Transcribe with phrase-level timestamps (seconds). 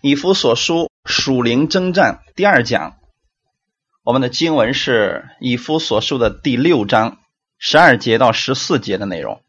[0.00, 2.98] 以弗所书属灵征战第二讲，
[4.04, 7.18] 我们的经文是以弗所书的第六章
[7.58, 9.42] 十二节到十四节的内容。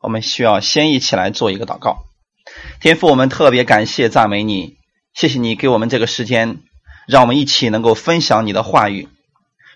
[0.00, 2.04] 我们需要先一起来做一个祷告。
[2.80, 4.76] 天父，我们特别感谢赞美你，
[5.14, 6.62] 谢谢你给我们这个时间，
[7.06, 9.08] 让我们一起能够分享你的话语。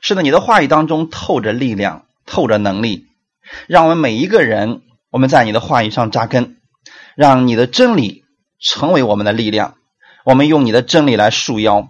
[0.00, 3.06] 是的，你的话语当中透着力量，透着能力，
[3.68, 6.56] 让我们每一个人，我们在你的话语上扎根，
[7.14, 8.24] 让你的真理
[8.58, 9.76] 成为我们的力量。
[10.24, 11.88] 我们用你的真理来束腰，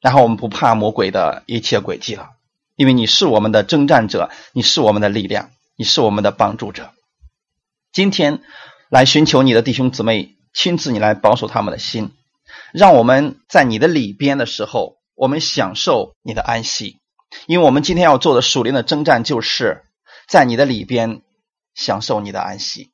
[0.00, 2.30] 然后我们不怕魔鬼的一切诡计了，
[2.76, 6.92] 因为你是我们的征战者，你是我们的力量，你是我们的帮助者。
[7.90, 8.42] 今天
[8.90, 12.12] 来寻求你的弟兄姊妹，亲自你来保守他们的心，
[12.72, 16.98] 让我们在你的里边的时候，我们享受你的安息。
[17.46, 19.84] 因为我们今天要做的属灵的征战，就是
[20.28, 21.22] 在你的里边
[21.74, 22.90] 享受你的安息。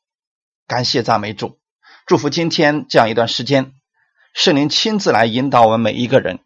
[0.69, 1.59] 感谢赞美主，
[2.07, 3.73] 祝福今天这样一段时间。
[4.33, 6.39] 圣灵亲自来引导我们每一个人，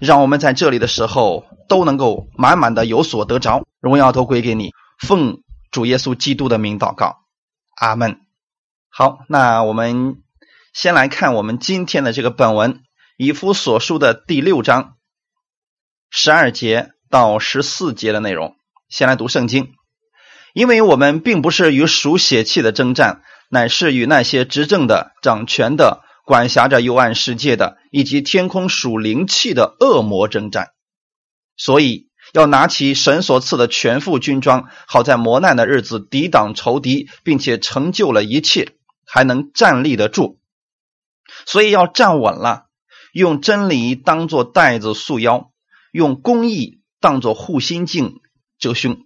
[0.00, 4.72] 让我们在这里的时候都能够满满的有所得着，荣耀都归给你。
[4.98, 7.16] 奉主耶稣基督的名祷告，
[7.76, 8.20] 阿门。
[8.88, 10.22] 好，那我们
[10.72, 12.82] 先来看我们今天的这个本文，
[13.16, 14.94] 以夫所书的第六章
[16.10, 18.54] 十二节到十四节的内容。
[18.88, 19.72] 先来读圣经，
[20.52, 26.03] 因为我们并不是与属血气的征战，乃是与那些执政的、掌权的。
[26.26, 30.70] 管辖着幽暗世界的，以及天空属灵气的恶魔征战，
[31.54, 38.72] 所以要拿起神所赐的全副军装，好在磨难的日子抵挡仇敌，并且成就了一切，
[39.04, 40.40] 还能站立得住。
[41.44, 42.68] 所以要站稳了，
[43.12, 45.50] 用真理当做带子束腰，
[45.92, 48.22] 用公义当做护心镜
[48.58, 48.96] 遮胸。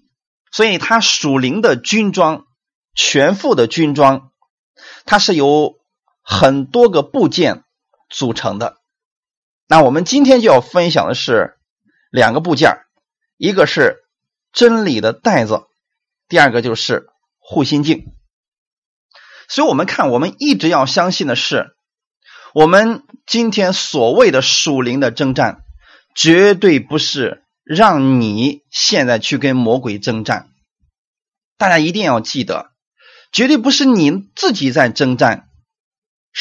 [0.53, 2.47] 所以他属灵的军装，
[2.95, 4.31] 全副的军装，
[5.05, 5.78] 它是由。
[6.31, 7.65] 很多个部件
[8.11, 8.77] 组成的，
[9.67, 11.57] 那我们今天就要分享的是
[12.11, 12.83] 两个部件，
[13.39, 14.05] 一个是
[14.53, 15.63] 真理的袋子，
[16.29, 17.07] 第二个就是
[17.39, 18.13] 护心镜。
[19.49, 21.75] 所以，我们看，我们一直要相信的是，
[22.53, 25.63] 我们今天所谓的属灵的征战，
[26.15, 30.51] 绝对不是让你现在去跟魔鬼征战。
[31.57, 32.71] 大家一定要记得，
[33.33, 35.48] 绝对不是你自己在征战。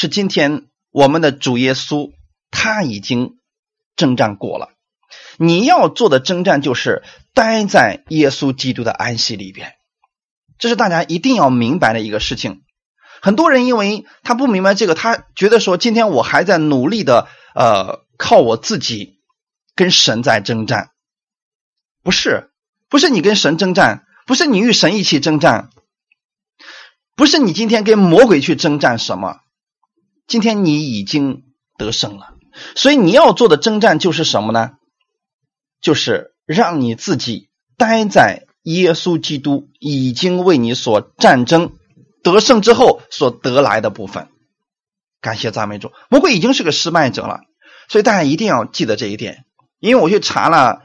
[0.00, 2.12] 是今天我们的主耶稣，
[2.52, 3.38] 他已经
[3.96, 4.70] 征战过了。
[5.38, 7.02] 你要做的征战就是
[7.34, 9.72] 待在耶稣基督的安息里边，
[10.56, 12.62] 这是大家一定要明白的一个事情。
[13.20, 17.26] 很多人因为他不明白这个，他觉得说今天我还在努力的
[17.56, 19.18] 呃靠我自己
[19.74, 20.92] 跟神在征战，
[22.04, 22.52] 不是，
[22.88, 25.70] 不是你跟神征战，不是你与神一起征战，
[27.16, 29.40] 不是你今天跟魔鬼去征战什么。
[30.28, 31.42] 今天你已经
[31.78, 32.34] 得胜了，
[32.76, 34.72] 所以你要做的征战就是什么呢？
[35.80, 41.72] 就是让你自己待在耶稣基督已经为你所战争
[42.22, 44.28] 得胜之后所得来的部分。
[45.22, 47.40] 感谢赞美主，魔鬼已经是个失败者了，
[47.88, 49.46] 所以大家一定要记得这一点。
[49.80, 50.82] 因为我去查了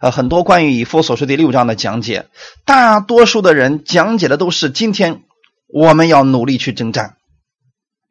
[0.00, 2.28] 呃很多关于以弗所说第六章的讲解，
[2.64, 5.24] 大多数的人讲解的都是今天
[5.68, 7.16] 我们要努力去征战。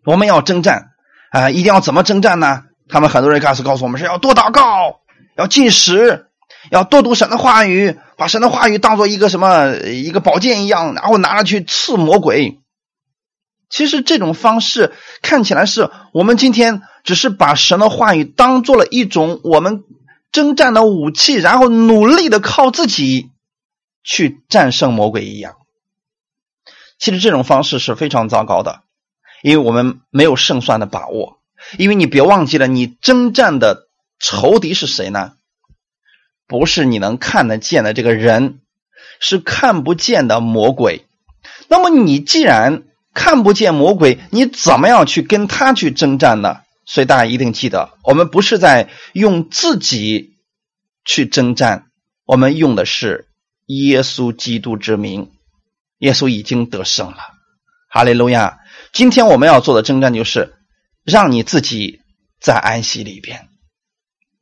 [0.06, 0.92] 我们要征战
[1.32, 1.50] 啊！
[1.50, 2.64] 一定要怎么征战呢？
[2.88, 5.00] 他们很多人告诉告诉我们是要多祷告，
[5.36, 6.28] 要进食，
[6.70, 12.60] 要多读神的话语，把神的话语当做一个什么一个宝剑一样，然后拿着去刺魔鬼。
[13.68, 19.84] 其实这种方式看起来是我们今天只是把神的话语当做了一种我们
[20.32, 23.32] 征战的武器，然后努力的靠自己
[24.04, 25.56] 去战胜魔鬼一样。
[27.00, 28.85] 其实这种方式是非常糟糕的。
[29.46, 31.38] 因为我们没有胜算的把握，
[31.78, 35.34] 因为你别忘记了，你征战的仇敌是谁呢？
[36.48, 38.62] 不是你能看得见的这个人，
[39.20, 41.06] 是看不见的魔鬼。
[41.68, 46.62] 那么你既然看不见魔鬼，你怎么样去跟他去征战呢？
[46.88, 50.38] 所以大家一定记得，我们不是在用自己
[51.06, 51.86] 去征战，
[52.26, 53.28] 我们用的是
[53.68, 55.30] 耶稣基督之名。
[56.00, 57.18] 耶稣已经得胜了，
[57.92, 58.58] 哈利路亚。
[58.96, 60.56] 今天我们要做的征战，就是
[61.04, 62.00] 让你自己
[62.40, 63.50] 在安息里边。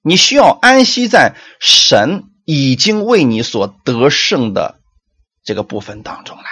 [0.04, 4.80] 你需要安息在神已经为你所得胜的
[5.44, 6.44] 这个部分当中来。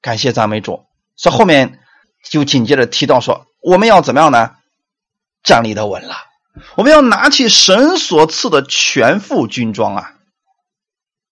[0.00, 0.86] 感谢赞美主。
[1.16, 1.80] 所以后面
[2.30, 4.52] 就紧接着提到说，我们要怎么样呢？
[5.42, 6.16] 站立的稳了。
[6.76, 10.13] 我们要拿起神所赐的全副军装啊。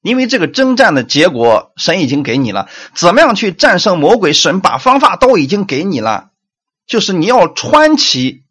[0.02, 2.68] 因为这个征战的结果，神已经给你了。
[2.94, 4.32] 怎么样去战胜魔鬼？
[4.32, 6.30] 神把方法都已经给你了，
[6.86, 8.42] 就是你要穿起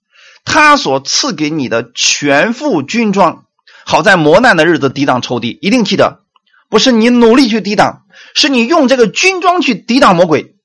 [0.45, 3.45] 他所赐给你的全副军装，
[3.86, 5.59] 好在磨难的日子抵挡仇敌。
[5.62, 6.24] 一定记得，
[6.69, 10.56] 不是你努力去抵挡，是你用这个军装去抵挡魔鬼，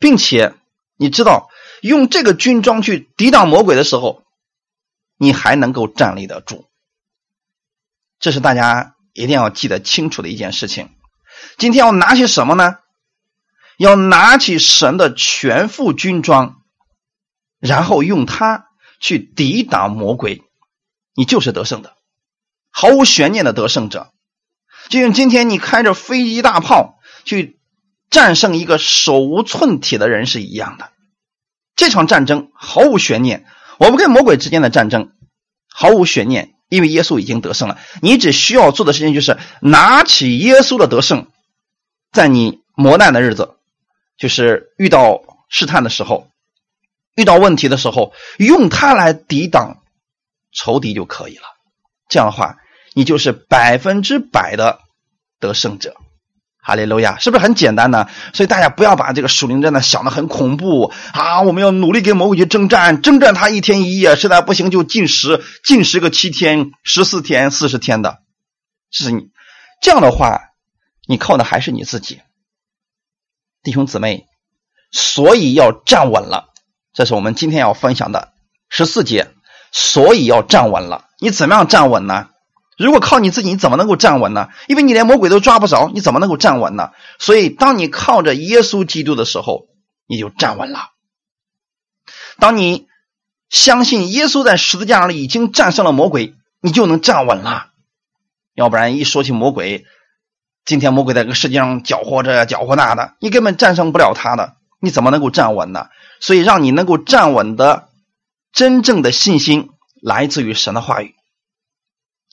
[0.00, 0.54] 并且
[0.96, 1.48] 你知道
[1.80, 4.24] 用这个军装去抵挡魔鬼的时候，
[5.16, 6.66] 你还能够站立得住。
[8.18, 10.90] 这是大家一定要记得清楚的一件事情。
[11.58, 12.76] 今天要拿起什么呢？
[13.78, 16.56] 要拿起神的全副军装，
[17.58, 18.66] 然后用它
[19.00, 20.42] 去抵挡魔鬼，
[21.14, 21.94] 你就是得胜的，
[22.70, 24.12] 毫无悬念的得胜者。
[24.90, 27.58] 就像今天你开着飞机大炮去
[28.10, 30.90] 战胜一个手无寸铁的人是一样的。
[31.74, 33.46] 这场战争毫无悬念，
[33.78, 35.12] 我们跟魔鬼之间的战争
[35.68, 37.78] 毫无悬念，因为耶稣已经得胜了。
[38.00, 41.26] 你只需要做的事情就是拿起耶稣的得胜，
[42.12, 43.56] 在你磨难的日子。
[44.16, 46.28] 就是遇到试探的时候，
[47.16, 49.82] 遇到问题的时候，用它来抵挡
[50.52, 51.44] 仇敌就可以了。
[52.08, 52.58] 这样的话，
[52.92, 54.80] 你就是百分之百的
[55.38, 55.96] 得胜者。
[56.70, 58.06] 哈利路亚，是不是很简单呢？
[58.32, 61.42] 所以大家不要把这个属灵战呢想的很恐怖啊！
[61.42, 68.18] 我们要努力跟魔鬼去征战，征战他一天一夜，实在不行就禁食，禁食个七天、十四天、四十天的。
[68.92, 69.30] 是你
[69.82, 70.50] 这样的话，
[71.08, 72.20] 你靠的还是你自己。
[73.64, 74.26] 弟兄姊妹，
[74.92, 76.50] 所以要站稳了。
[76.94, 78.32] 这是我们今天要分享的
[78.68, 79.32] 十四节。
[79.72, 82.30] 所以要站稳了，你怎么样站稳呢？
[82.84, 84.48] 如果靠你自己，你怎么能够站稳呢？
[84.66, 86.90] 因为你连魔鬼都抓不着，你怎么能够站稳呢？
[87.18, 89.66] 所以，当你靠着耶稣基督的时候，
[90.06, 90.90] 你就站稳了。
[92.38, 92.86] 当你
[93.50, 97.66] 相信耶稣在十字架上已经战胜了魔鬼，你就能站稳了。
[98.54, 99.84] 要不然，一说起魔鬼，
[100.64, 105.88] 今天魔鬼在这个世界上搅和这搅和那的，你根本战胜不了他的，你怎么能够站稳呢？
[106.18, 107.90] 所以，让你能够站稳的
[108.54, 109.68] 真正的信心
[110.00, 111.14] 来自于神的话语。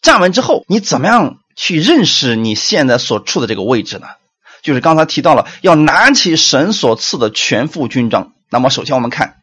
[0.02, 4.08] 站稳之后，你怎么样去认识你现在所处的这个位置呢？
[4.62, 8.34] 就是刚才提到了要拿起神所赐的全副军装。
[8.50, 9.42] 那么，首先我们看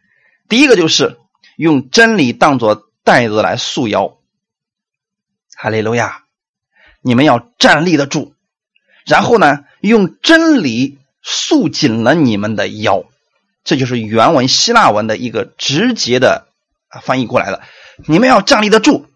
[0.49, 1.19] 第一个就是
[1.57, 4.17] 用真理当做带子来束腰。
[5.57, 6.25] 哈利路亚！
[7.01, 8.35] 你们要站立得住。
[9.07, 13.05] 然后呢，用真理束紧了你们的腰，
[13.63, 16.49] 这就是原文希腊文的一个直接的
[17.03, 17.63] 翻译过来的。
[18.07, 19.07] 你们要站立得住，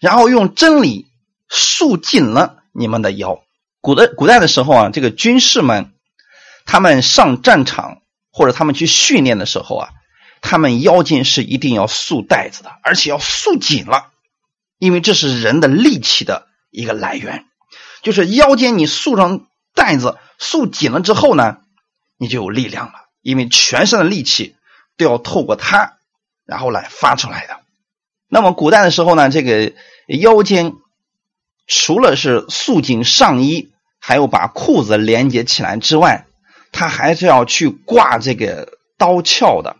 [0.00, 1.06] 然后用真理
[1.48, 3.42] 束紧了你们的腰。
[3.80, 5.92] 古代古代的时候啊，这个军士们，
[6.64, 8.02] 他们上战场
[8.32, 9.88] 或者他们去训练的时候啊，
[10.40, 14.10] 他们腰间是一定要束带子的，而且要束紧了，
[14.78, 17.46] 因为这是人的力气的一个来源。
[18.02, 21.58] 就是腰间你束上带子，束紧了之后呢，
[22.18, 23.06] 你就有力量了。
[23.22, 24.54] 因为全身的力气
[24.96, 25.94] 都要透过它，
[26.44, 27.60] 然后来发出来的。
[28.28, 29.72] 那么古代的时候呢，这个
[30.06, 30.74] 腰间
[31.66, 36.26] 除了是束紧上衣，还有把裤子连接起来之外，
[36.72, 39.76] 它还是要去挂这个刀鞘的，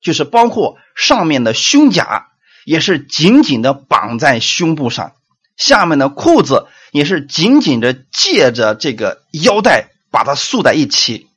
[0.00, 2.28] 就是包括上面的胸甲
[2.64, 5.12] 也是紧紧的绑在胸部上，
[5.56, 6.66] 下面的裤子。
[6.92, 11.28] 也是紧紧的借着这个腰带把它束在一起，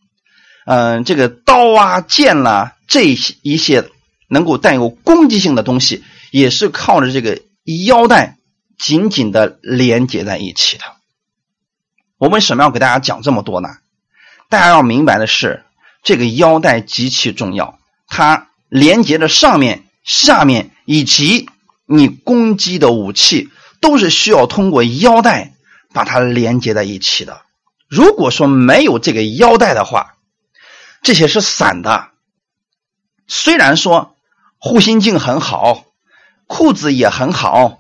[0.65, 3.87] 嗯，这个刀啊、剑啦，这一些
[4.29, 6.03] 能够带有攻击性的东西，
[6.33, 7.43] 也是靠着这个
[7.85, 8.37] 腰带
[8.79, 10.83] 紧紧的连接在一起的。
[12.17, 13.69] 我为什么要给大家讲这么多呢？
[14.49, 15.63] 大家要明白的是，
[16.01, 21.47] 这个腰带极其重要，它连接着上面、下面以及
[21.85, 23.49] 你攻击的武器。
[23.83, 25.51] 都是需要通过腰带
[25.93, 27.41] 把它连接在一起的。
[27.89, 30.15] 如果说没有这个腰带的话，
[31.01, 32.07] 这些是散的。
[33.27, 34.15] 虽然说
[34.57, 35.83] 护心镜很好，
[36.47, 37.79] 裤子也很好，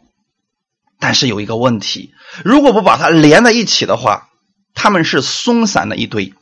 [0.99, 4.29] 但是有一个问题：如果不把它连在一起的话，
[4.73, 6.33] 他们是松散的一堆，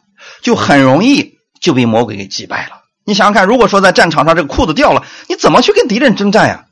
[0.42, 2.82] 就很容易就被魔鬼给击败了。
[3.06, 6.66] 你想想看，如果说在战场上这个裤子掉了，你怎么去跟敌人征战呀？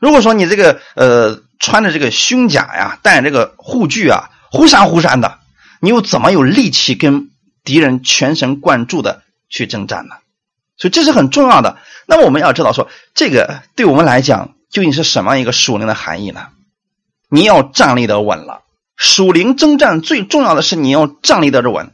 [0.00, 1.42] 如果说你这个呃。
[1.60, 5.40] 穿着这个胸甲呀，戴这个护具啊，忽闪忽闪的，
[5.80, 7.30] 你又怎么有力气跟
[7.64, 10.14] 敌人全神贯注的去征战呢？
[10.78, 11.76] 所以这是很重要的。
[12.06, 16.48] 那么我们要知道说，这个对我们来讲究竟是什么一个属灵的含义呢？
[17.28, 18.62] 你要站立得稳了。
[18.96, 21.92] 属灵征战最重要的是你要站立得稳。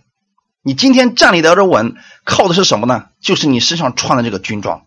[0.63, 3.07] 你今天站立得着稳，靠的是什么呢？
[3.21, 4.87] 就是你身上穿的这个军装。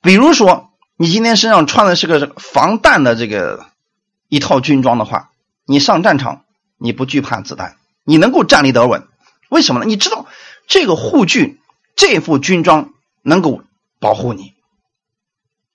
[0.00, 0.70] 比如说。
[0.96, 3.66] 你今天身上穿的是个防弹的这个
[4.28, 5.30] 一套军装的话，
[5.66, 6.44] 你上战场
[6.78, 7.74] 你不惧怕子弹，
[8.04, 9.08] 你能够站立得稳。
[9.48, 9.86] 为什么呢？
[9.86, 10.26] 你知道
[10.68, 11.58] 这个护具、
[11.96, 13.62] 这副军装能够
[14.00, 14.52] 保护你。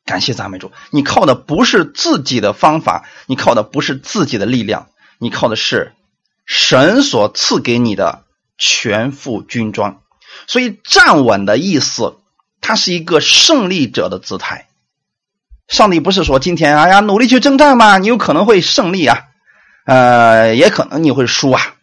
[0.05, 5.93] 感谢赞美主，你靠的不是自己的方法，你靠的不是自己的力量，你靠的是
[6.45, 8.25] 神所赐给你的
[8.57, 10.01] 全副军装。
[10.47, 12.17] 所以站稳的意思，
[12.59, 14.67] 它是一个胜利者的姿态。
[15.67, 19.27] 上帝不是说今天哎呀努力去征战嘛，你有可能会胜利啊，
[19.85, 21.75] 呃，也可能你会输啊。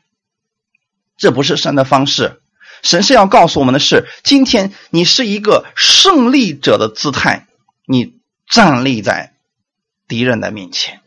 [1.16, 2.42] 这不是神的方式，
[2.82, 7.46] 神是要告诉我们的是，今天你是一个胜利者的姿态，
[7.86, 8.14] 你。
[8.48, 9.32] 站立在
[10.06, 11.00] 敌人的面前，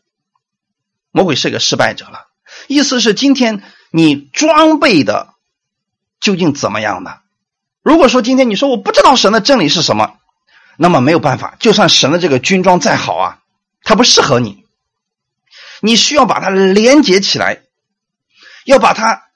[1.11, 2.27] 魔鬼是个失败者了。
[2.67, 5.35] 意思是今天你装备的
[6.19, 7.19] 究竟怎么样呢？
[7.81, 10.17] 如果说今天你说我不知道神的真理是什么，
[10.75, 13.39] 那么没有办法，就算神的这个军装再好啊，
[13.83, 14.65] 它不适合你。
[15.79, 17.61] 你需要把它连接起来，
[18.65, 19.29] 要把它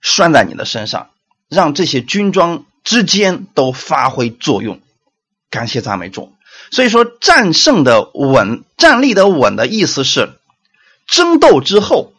[0.00, 1.10] 拴在你的身上，
[1.48, 4.80] 让这些军装之间都发挥作用。
[5.50, 6.32] 感谢赞美主。
[6.70, 10.32] 所以说，战胜的稳，站立的稳的意思是，
[11.06, 12.12] 争斗之后，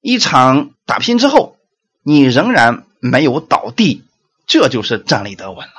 [0.00, 1.56] 一场打拼之后，
[2.02, 4.04] 你仍然没有倒地，
[4.46, 5.72] 这就是站立得稳了。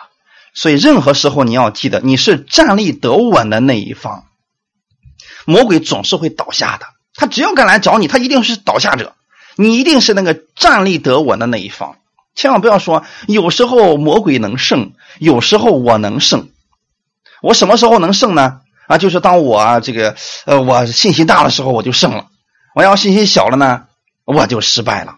[0.53, 4.25] 所以，任何时候你要记得，你是站立得稳的那一方。
[5.45, 9.15] 魔鬼总是会倒下的，他只要敢来找你，他一定是倒下者，
[9.55, 11.97] 你一定是那个站立得稳的那一方。
[12.39, 16.47] 千万不要说，有时候魔鬼能胜，有时候我能胜。
[17.41, 18.61] 我什么时候能胜呢？
[18.87, 20.15] 啊，就是当我这个
[20.45, 22.27] 呃，我信心大的时候，我就胜了；
[22.73, 23.87] 我要信心小了呢，
[24.23, 25.17] 我就失败了。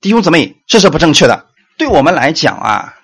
[0.00, 1.46] 弟兄姊妹，这是不正确的。
[1.78, 2.94] 对我们来讲啊，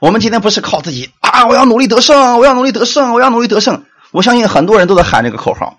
[0.00, 3.82] 我们今天不是靠自己啊，我要努力得胜，我要努力得胜，我要努力得胜。
[4.12, 5.77] 我相信很多人都在喊这个口号，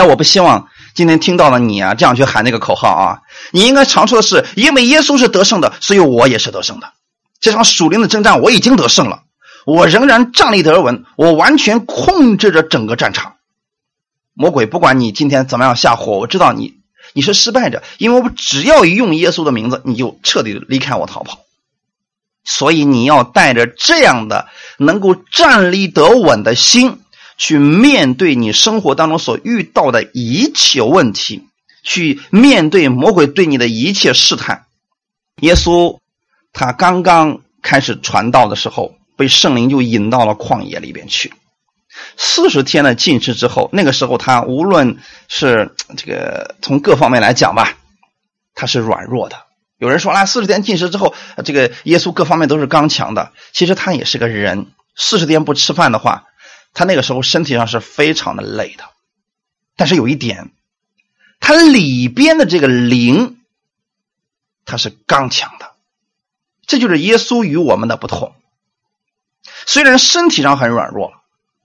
[0.00, 3.20] 但我不希望今天听到了你啊这样去喊那个口号啊。
[3.50, 6.94] 你应该常说的是，因为耶稣是得胜的，所以我也是得胜的。
[7.38, 9.24] 这场属灵的征战，我已经得胜了。
[9.66, 13.34] 我仍然站立得稳，我完全控制着整个战场。
[14.32, 16.78] 魔鬼，不管你今天怎么样下火，我知道你
[17.12, 21.40] 你是失败者，因为我只要一用耶稣的名字，你就彻底离开我逃跑。
[22.42, 26.99] 所以你要带着这样的能够站立得稳的心，
[27.40, 31.48] 去面对你生活当中所遇到的一切问题，
[31.82, 34.66] 去面对魔鬼对你的一切试探。
[35.40, 35.98] 耶稣
[36.52, 38.94] 他刚刚开始传道的时候。
[39.20, 41.34] 被圣灵就引到了旷野里边去，
[42.16, 44.96] 四十天的禁食之后，那个时候他无论
[45.28, 47.76] 是这个从各方面来讲吧，
[48.54, 49.36] 他是软弱的。
[49.76, 51.12] 有人说啊，四十天禁食之后，
[51.44, 53.32] 这个耶稣各方面都是刚强的。
[53.52, 56.24] 其实他也是个人，四十天不吃饭的话，
[56.72, 58.84] 他那个时候身体上是非常的累的。
[59.76, 60.52] 但是有一点，
[61.40, 63.38] 他里边的这个灵，
[64.64, 65.72] 他是刚强的。
[66.66, 68.34] 这就是耶稣与我们的不同。
[69.66, 71.12] 虽然身体上很软弱，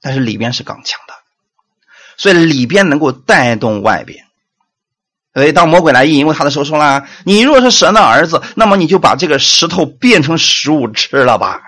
[0.01, 1.13] 但是里边是刚强的，
[2.17, 4.25] 所以里边能够带动外边。
[5.33, 11.61] 所以当魔鬼来引诱他的时候，说了：“你若是神的儿子，那么你就把这个石头变成食物吃了吧。”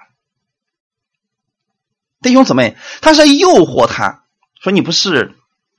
[2.21, 4.24] 弟兄姊妹，他是诱惑他
[4.62, 5.36] 说：“你不是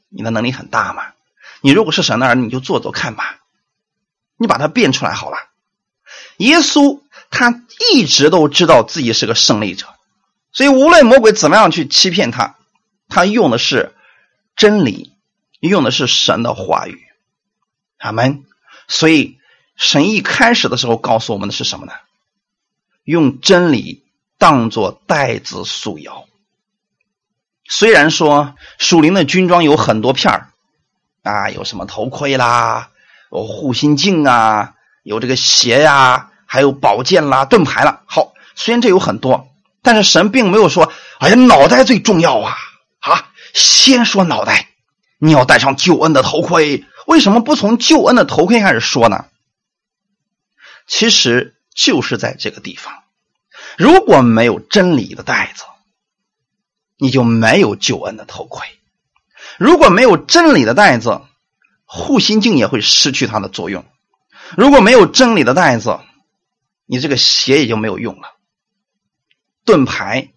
[0.09, 1.13] 你的能力很大吗？
[1.61, 3.41] 你如果是神的儿，你就做做看吧，
[4.37, 5.39] 你把它变出来好了。”
[6.39, 9.89] 耶稣他一直都知道自己是个胜利者。
[10.53, 12.57] 所以，无论魔鬼怎么样去欺骗他，
[13.09, 13.95] 他用的是
[14.57, 15.13] 真理，
[15.61, 17.05] 用的是神的话语。
[17.99, 18.45] 阿门。
[18.87, 19.39] 所以，
[19.77, 21.93] 神一开始的时候告诉我们的是什么呢？
[23.03, 24.05] 用真理
[24.39, 26.28] 当做带子束腰。
[27.69, 30.49] 虽然说属灵的军装有很多片儿
[31.23, 32.91] 啊，有什么头盔啦，
[33.31, 38.03] 有护心镜啊，有这个鞋呀，还有宝剑啦、盾牌啦。
[38.07, 39.49] 好，虽然这有很多。
[39.81, 42.57] 但是神并没有说：“哎呀，脑袋最重要啊！
[42.99, 44.69] 啊，先说脑袋，
[45.19, 46.85] 你要戴上救恩的头盔。
[47.07, 49.27] 为什么不从救恩的头盔开始说呢？
[50.87, 52.93] 其实就是在这个地方，
[53.79, 55.65] 如果没有真理的袋子，
[56.99, 58.67] 你就没有救恩的头盔；
[59.57, 61.21] 如果没有真理的袋子，
[61.85, 63.85] 护心镜也会失去它的作用；
[64.57, 66.01] 如果没有真理的袋子，
[66.85, 68.35] 你这个鞋也就没有用了。”
[69.65, 70.31] 盾牌，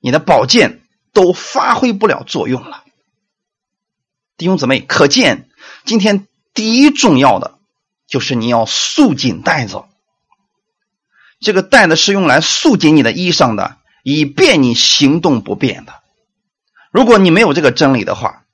[0.00, 0.80] 你的宝剑
[1.12, 2.84] 都发挥不了作用了。
[4.36, 5.50] 弟兄姊妹，可见
[5.84, 7.58] 今天第一重要的
[8.06, 9.84] 就是你要束紧带子。
[11.40, 15.99] 这个带子是用来束紧你的衣裳的，以便你行动不便的。
[16.90, 18.44] 如果你没有这个真理的话，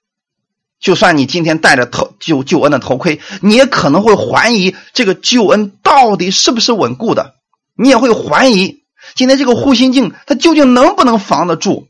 [0.79, 7.37] 就算你今天戴着头救救恩的头盔，你也可能会怀疑这个救恩到底是不是稳固的，
[7.75, 8.83] 你也会怀疑。
[9.15, 11.87] 今天这个护心镜，它究竟能不能防得住？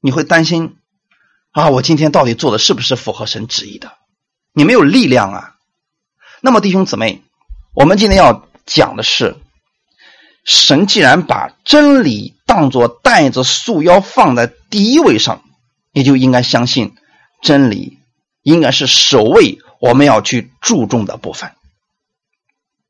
[0.00, 0.76] 你会担心
[1.50, 3.92] 啊，我今天到底做的是不是符合神旨意的？
[4.52, 5.56] 你没有力量啊。
[6.40, 7.22] 那么弟兄姊妹，
[7.74, 9.36] 我们今天要讲的是，
[10.46, 15.42] 神既然把真理当作带子束腰放在第一位上，
[15.90, 16.94] 也就应该相信
[17.42, 17.98] 真理
[18.42, 21.50] 应该是首位我们要去注重的部分。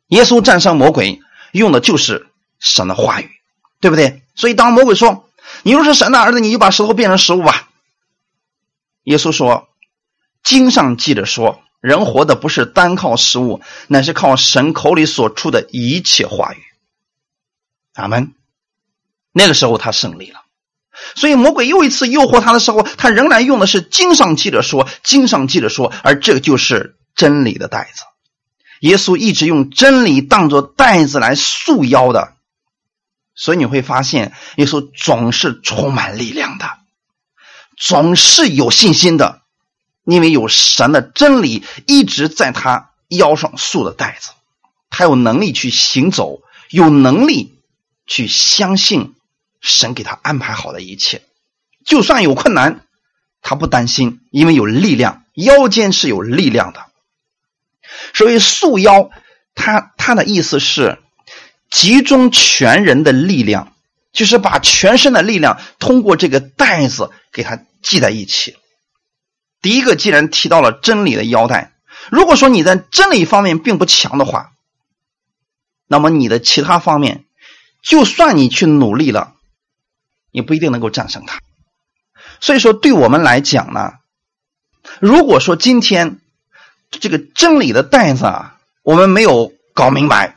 [0.08, 1.20] 耶稣战胜魔鬼
[1.50, 2.26] 用的就是
[2.58, 3.30] 神的话语，
[3.80, 4.20] 对不对？
[4.34, 5.30] 所以当魔鬼说
[5.64, 7.70] ：“你若是神的儿子，你就把石头变成食物吧。”
[9.04, 9.68] 耶稣说
[10.44, 16.62] ：“经上记着说，人活的不是单靠食物，乃是靠神口里所出的一切话语。”
[17.96, 18.34] 阿门。
[19.32, 20.42] 那个时候他胜利了。
[21.14, 28.02] 所以魔鬼又一次诱惑他的时候，他仍然用的是经上记着说，经上记着说，而这就是真理的带子。
[28.80, 32.34] 耶稣一直用真理当做带子来束腰的，
[33.34, 36.78] 所以你会发现，耶稣总是充满力量的，
[37.76, 39.42] 总是有信心的，
[40.04, 44.30] 因为有神的真理一直在他腰上束的带子，
[44.88, 47.55] 他有能力去行走，有能力
[48.06, 49.14] 去相信
[49.60, 51.22] 神给他安排好的一切，
[51.84, 52.86] 就算有困难，
[53.42, 56.86] 他不担心，因为有力量，腰间是有力量的。
[58.14, 59.10] 所以束腰，
[59.54, 60.98] 他他的意思是
[61.70, 63.72] 集中全人的力量，
[64.12, 68.56] 就是把全身的力量通过这个带子给它系在一起。
[69.62, 71.72] 第一个既然提到了真理的腰带，
[72.10, 74.52] 如果说你在真理方面并不强的话，
[75.86, 77.24] 那么你的其他方面，
[77.86, 79.34] 就算你去努力了，
[80.30, 81.40] 也不一定能够战胜它。
[82.40, 83.92] 所以说，对我们来讲呢，
[85.00, 86.20] 如果说今天。
[86.88, 90.36] 这个真理的带子啊，我们没有搞明白，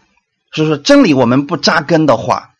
[0.51, 2.55] 所以说真理我们不扎根的话，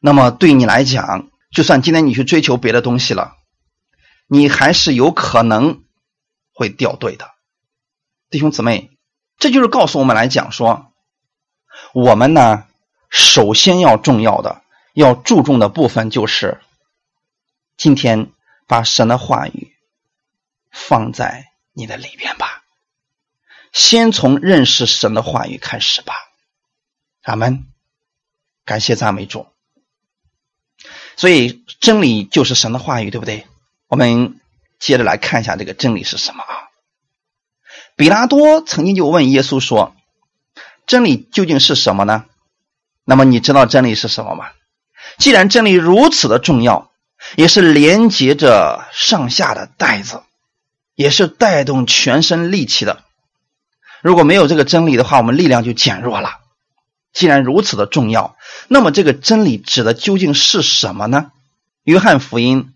[0.00, 3.36] 那么对你来讲，就算今天你去追求别的东西了，
[4.28, 5.82] 你还是有可能
[6.54, 7.30] 会掉队的。
[8.30, 8.90] 弟兄姊妹，
[9.38, 10.90] 这就是告诉我们来讲说，
[11.92, 12.64] 我们呢，
[13.08, 16.60] 首先要重要的、要注重的部分就是，
[17.76, 18.30] 今天
[18.66, 19.72] 把神的话语
[20.70, 22.62] 放在你的里边吧。
[23.72, 26.14] 先从认识神的话语开始吧，
[27.22, 27.66] 阿门。
[28.64, 29.46] 感谢赞美主。
[31.16, 33.46] 所以真理就是神的话语，对不对？
[33.86, 34.40] 我们
[34.78, 36.68] 接着来看一下这个真理是什么啊？
[37.96, 39.96] 比拉多曾经就问耶稣说
[40.86, 42.26] ：“真理究竟是什么呢？”
[43.08, 44.50] 那么你知道真理是什么吗？
[45.16, 46.90] 既然真理如此的重要，
[47.36, 50.20] 也是连接着上下的带子，
[50.94, 53.02] 也是带动全身力气的。
[54.02, 56.36] 如果没有这个真理的话，我们力量就减弱了。
[57.14, 58.36] 既然如此的重要，
[58.68, 61.32] 那么这个真理指的究竟是什么呢？
[61.84, 62.74] 约翰福音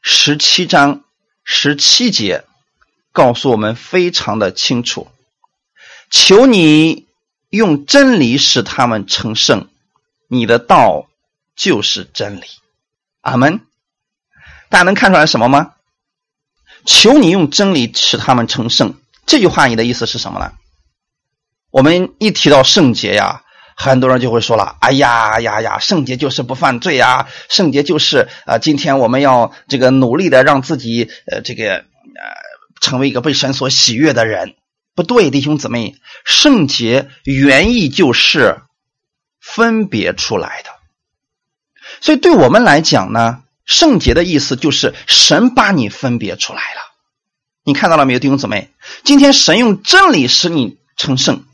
[0.00, 1.04] 十七章
[1.44, 2.44] 十七节
[3.12, 5.08] 告诉我们非常的清楚：
[6.08, 7.06] 求你
[7.50, 9.68] 用真理使他们成圣，
[10.34, 11.06] 你的道
[11.56, 12.44] 就是真理。
[13.20, 13.60] 阿门。
[14.68, 15.72] 大家能看出来什么吗？
[16.84, 18.94] 求你用真理使他们成圣。
[19.24, 20.52] 这句话你的意思是什么呢？
[21.70, 23.42] 我们一提到圣洁呀，
[23.76, 31.84] 很多人就会说了：“哎呀呀呀，圣洁就是不犯罪啊，圣洁就是啊，今天我们要这个努力的让自己呃这个呃
[32.80, 34.56] 成为一个被神所喜悦的人。”
[34.96, 38.60] 不对，弟兄姊妹，圣洁原意就是
[39.44, 40.70] 分别出来的。
[42.00, 46.80] 所以对我们来讲呢，圣洁的意思就是神把你分别出来了。
[47.62, 48.70] 你看到了没有，弟兄姊妹？
[49.04, 51.44] 今天神用真理使你成圣。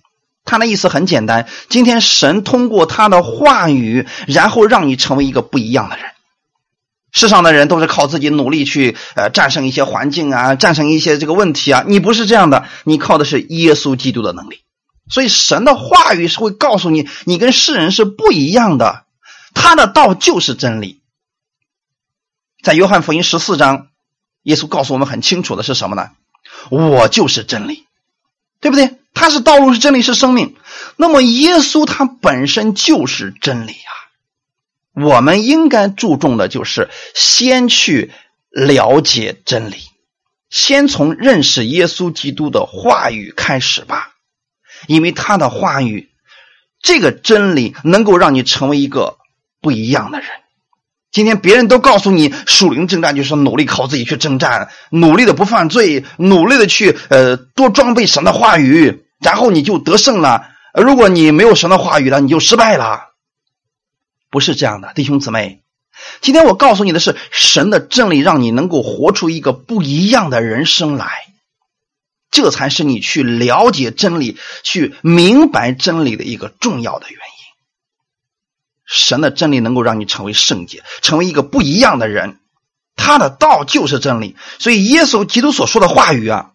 [0.45, 6.07] 他的意思很简单：今天神通过他的话语，然后让你成为一个不一样的人。
[7.13, 11.85] 世上的人都是靠自己努力去呃战胜一些环境啊，战胜一些这个问题啊。
[11.87, 14.61] 你不是这样的，你靠的是耶稣基督的能力。
[15.11, 19.05] 所以神的话语是会告诉你，你跟世人是不一样的。
[19.53, 21.01] 他的道就是真理。
[22.63, 23.89] 在约翰福音十四章，
[24.43, 26.11] 耶稣告诉我们很清楚的是什么呢？
[26.71, 27.87] 我就是真理，
[28.61, 28.97] 对不对？
[29.13, 30.57] 他是道路，是真理，是生命。
[30.97, 33.91] 那么耶稣他本身就是真理啊！
[35.03, 38.13] 我们应该注重的就是先去
[38.51, 39.77] 了解真理，
[40.49, 44.10] 先从认识耶稣基督的话语开始吧，
[44.87, 46.09] 因为他的话语，
[46.83, 49.19] 这个真理能够让你成为一个
[49.61, 50.29] 不一样的人。
[51.13, 60.47] 今天别人都告诉你，属灵征战就是努力靠自己去征战，努力的不犯罪，努力的去呃多装备神的话语，然后你就得胜了。
[60.73, 63.09] 如果你没有神的话语了，你就失败了。
[64.31, 65.63] 不是这样的，弟兄姊妹，
[66.21, 71.11] 今天我告诉你的是，神的真理让你能够活出一个不一样的人生来，
[72.31, 77.25] 这才是你去了解真理、去明白真理的一个重要的原因。
[78.87, 82.39] 神的真理能够让你成为圣洁，成为一个不一样的人。
[82.97, 86.51] 他的道就是真理，所以耶稣基督所说的话语啊，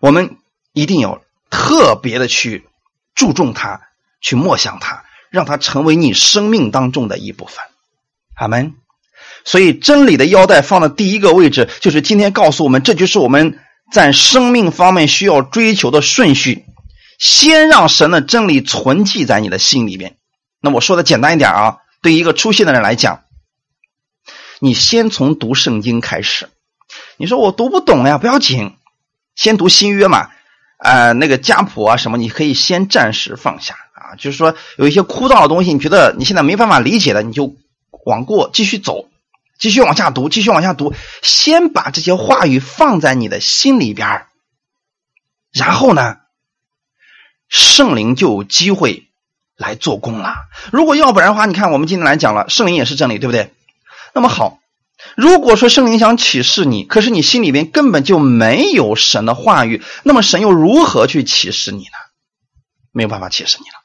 [0.00, 0.36] 我们
[0.72, 2.66] 一定要特别的去
[3.14, 3.80] 注重它，
[4.20, 7.56] 去默想它，让它成为你生命当中的一部分。
[8.34, 8.74] 阿门。
[9.44, 13.58] 所以真理的腰带放的第一个位置，就是今天告诉我们，这就是我们
[13.92, 16.64] 在生命方面需要追求的顺序。
[17.18, 20.16] 先让神的真理存记在你的心里边。
[20.62, 23.24] 那我说的简单一点啊，对于一个初信的人来讲。
[24.58, 26.48] 你先从读圣经开始，
[27.18, 28.74] 你说我读不懂呀，不要紧，
[29.34, 30.30] 先读新约嘛，
[30.78, 37.54] 呃，那个家谱啊什么，你可以先暂时放下啊，就是说有一些枯燥的东西，你觉得你现在没办法理解的，你就
[38.06, 39.09] 往过继续走，
[39.60, 44.26] 继续往下读，继续往下读，先把这些话语放在你的心里边
[45.52, 46.16] 然后呢，
[47.48, 49.08] 圣灵就有机会
[49.56, 50.34] 来做工了。
[50.72, 53.52] 如果要不然的话，你看我们今天来讲了，圣灵也是真理，对不对？
[54.14, 54.60] 那么好，
[55.16, 61.98] 如果说圣灵想启示你，可是你心里边根本就没有神的话语，那么神又如何去启示你呢？
[62.92, 63.79] 没有办法启示你了。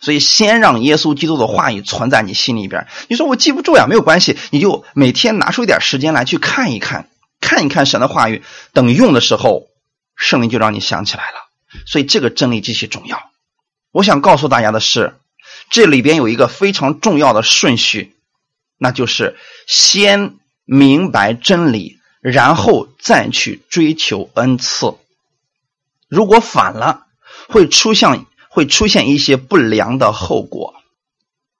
[0.00, 2.86] 所以，先让耶稣基督的话语存在你心里边。
[3.08, 7.08] 你说我记不住呀，没有关系，你就每天拿出一点时间来去看一看，
[7.40, 8.42] 看一看神的话语。
[8.72, 9.68] 等用的时候，
[10.16, 11.48] 圣灵就让你想起来了。
[11.86, 13.30] 所以，这个真理极其重要。
[13.92, 15.14] 我想告诉大家的是，
[15.70, 18.14] 这里边有一个非常重要的顺序。
[18.76, 24.94] 那就是先明白真理，然后再去追求恩赐。
[26.08, 27.06] 如果反了，
[27.48, 30.74] 会出现会出现一些不良的后果。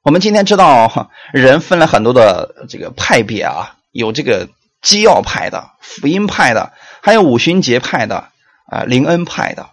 [0.04, 4.48] 我们今天知道，人分了很多的这个派别啊，有这个
[4.80, 8.28] 基要派的、福音派的，还有五旬节派的
[8.70, 9.70] 啊、灵恩派的。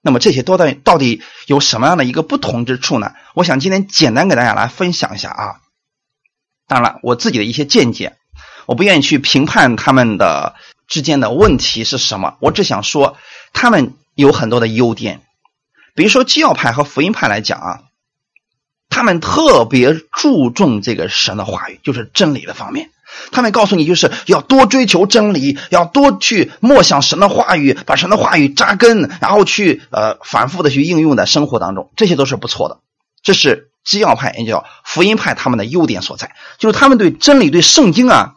[0.00, 3.14] 那么这些都到到底有什么样的一个不同之处呢？
[3.34, 5.56] 我想今天简单给大家来分享一下啊。
[6.68, 8.14] 当然，我自己的一些见解，
[8.66, 10.54] 我不愿意去评判他们的
[10.86, 12.36] 之间的问题是什么。
[12.38, 13.16] 我只想说，
[13.52, 15.22] 他们有很多的优点。
[15.94, 17.80] 比如说，基要派和福音派来讲啊，
[18.88, 22.90] 他们特别注重这个神的话语，就是真理的方面。
[23.32, 32.78] 他们告诉你，就是要多追求真理，要多去默想神的话语，把神的话语扎根，然后去呃反复的去应用在生活当中，这些都是不错的。
[33.22, 33.68] 这是。
[33.82, 38.34] 基要派也叫福音派，他们的优点所在就是他们对真理、对圣经啊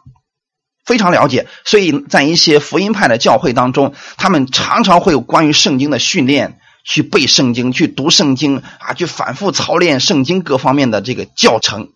[0.86, 11.92] 非常了解，所以在一些福音派的教会当中，他们常常会有关于圣经的训练，去背圣经、去读圣经啊，去反复操练圣经各方面的这个教程，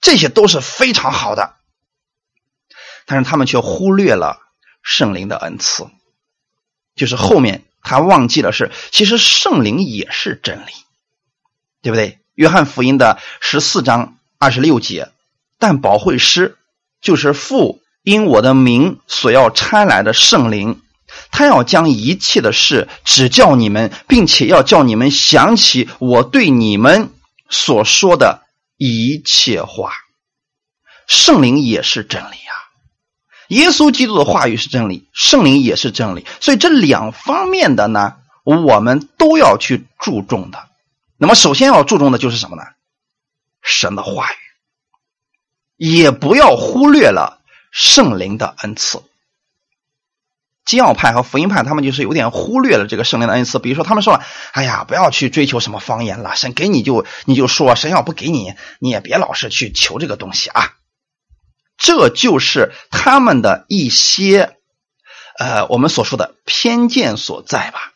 [0.00, 1.54] 这些都是非常好的。
[3.06, 4.38] 但是他们却忽略了
[4.82, 5.86] 圣灵的恩赐，
[6.94, 10.72] 就是后面他忘记了是，其实圣灵也是真理，
[11.82, 12.18] 对不对？
[12.34, 15.10] 约翰福音的十四章二十六节，
[15.58, 16.58] 但保惠师
[17.00, 20.82] 就是父因我的名所要差来的圣灵，
[21.30, 27.10] 他要将一切的事指教你们，并且要叫你们想起我对你们
[27.48, 28.42] 所说的
[28.76, 29.92] 一切话。
[31.06, 32.54] 圣灵也是真理啊！
[33.48, 40.68] 耶稣基督的话语是真理，圣灵也是真理，所以这两方面的呢，我们都要去注重的。
[41.16, 42.62] 那么，首先要注重的就是什么呢？
[43.62, 44.36] 神的话语，
[45.76, 49.00] 也不要忽略了圣灵的恩赐。
[50.66, 53.58] 教派和福音派，他们就是有点忽略了这个圣灵的恩赐。
[53.58, 54.20] 比如说，他们说
[54.52, 60.74] ：“哎呀，不要去追求什么方言了，神给你就你就说，神要不给你，你也别老是去求这个东西啊。”
[61.78, 64.56] 这就是他们的一些
[65.38, 67.92] 呃，我们所说的偏见所在吧，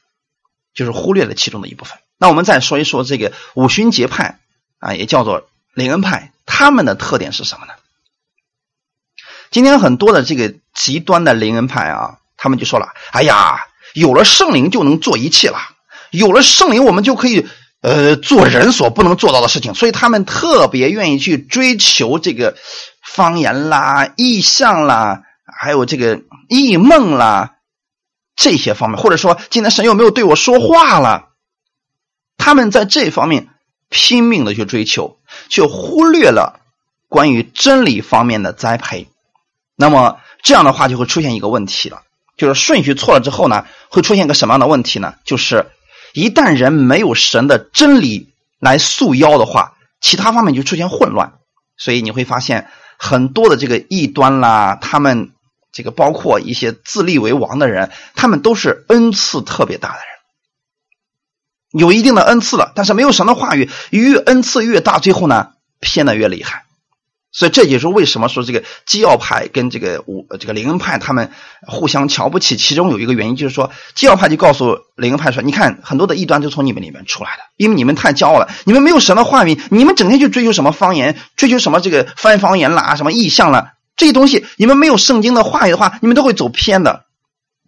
[0.72, 1.98] 就是忽略了其中的一部分。
[2.18, 4.38] 那我们再说一说这个五旬节派
[4.78, 7.72] 啊，也叫做灵恩派，他们的特点是什么呢？
[9.50, 15.58] 今天很多的这个极端的灵恩派啊，他们就说了：“哎呀，有了圣灵就能做一切了，
[16.10, 17.46] 有了圣灵我们就可以
[17.82, 22.56] 呃做人所不能做到的事情。”所以他们特别愿意去追求这个
[23.04, 27.56] 方言啦、意象啦，还有这个异梦啦
[28.34, 31.26] 这些方面，或者说今天神有没有对我说话了？
[32.38, 33.48] 他们在这方面
[33.90, 35.18] 拼命的去追求，
[35.50, 36.60] 却忽略了
[37.10, 39.08] 关于真理方面的栽培。
[39.76, 42.02] 那么这样的话就会出现一个问题了，
[42.40, 45.16] 就是顺序错了之后呢，会出现个什么样的问题呢？
[45.26, 45.66] 就是
[46.14, 51.34] 一旦人没有神的真理来束腰的话，其他方面就出现混乱。
[51.76, 55.32] 所以你会发现很多的这个异端啦，他们
[55.70, 66.64] 这个包括一些自立为王的人，他们都是恩赐特别大的人，有一定的恩赐了，但是没有神的话语，越恩赐越大，最后呢偏的越厉害。
[67.32, 71.30] 所以这也是为什么说这个基要派跟这个五这个灵恩派他们
[71.64, 72.56] 互相瞧不起。
[72.56, 87.04] 其中有一个原因就是说，基要派就告诉灵恩派说：“你看，很多的异端就从你们里面出来的，因为你们太骄傲了，你们没有神的话语，你们整天去追求什么方言，追求什么这个翻方言啦，什么意象了这些东西，你们没有圣经的话语的话，你们都会走偏的。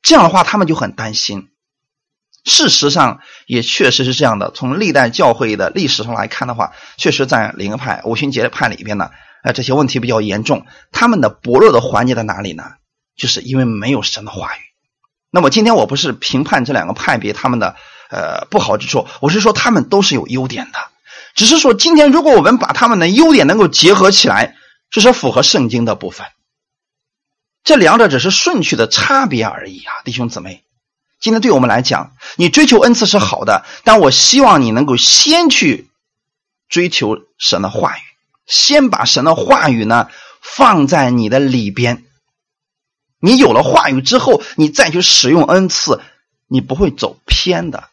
[0.03, 1.51] 这样的话，他们就很担心。
[2.45, 4.51] 事实上，也确实是这样的。
[4.51, 9.11] 从历代教会的历史上来看的话，确实在灵恩派、五旬节派里边呢。”
[9.43, 12.65] 啊，这些问题比较严重，他们的薄弱的环节在哪里呢？
[13.17, 14.61] 就是因为没有神的话语。
[15.31, 17.77] 那么今天我不是评判这两个派别他们的
[18.11, 20.79] 呃不好之处，我是说他们都是有优点的，
[21.35, 24.57] 只是说今天如果我们把他们的优点能够结合起来，
[24.91, 26.27] 这是符合圣经的部分。
[27.65, 30.63] 这两者只是顺序的差别而已啊，弟兄姊妹。
[31.21, 35.89] 今天对我们来讲，你追求恩赐是好的，但我希望你能够先去
[36.69, 38.01] 追求神的话语。
[38.47, 40.09] 先把神的话语呢
[40.41, 42.05] 放在你的里边，
[43.21, 46.01] 你有了话语之后，你再去使用恩赐，
[46.49, 47.85] 你不会走偏的。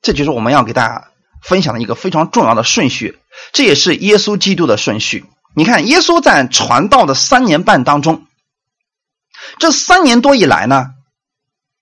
[0.00, 1.08] 这就是我们要给大家
[1.42, 3.18] 分享的一个非常重要的顺序，
[3.52, 5.24] 这也是耶稣基督的顺序。
[5.54, 8.26] 你看，耶稣在传道的三年半当中，
[9.58, 10.90] 这三年多以来呢，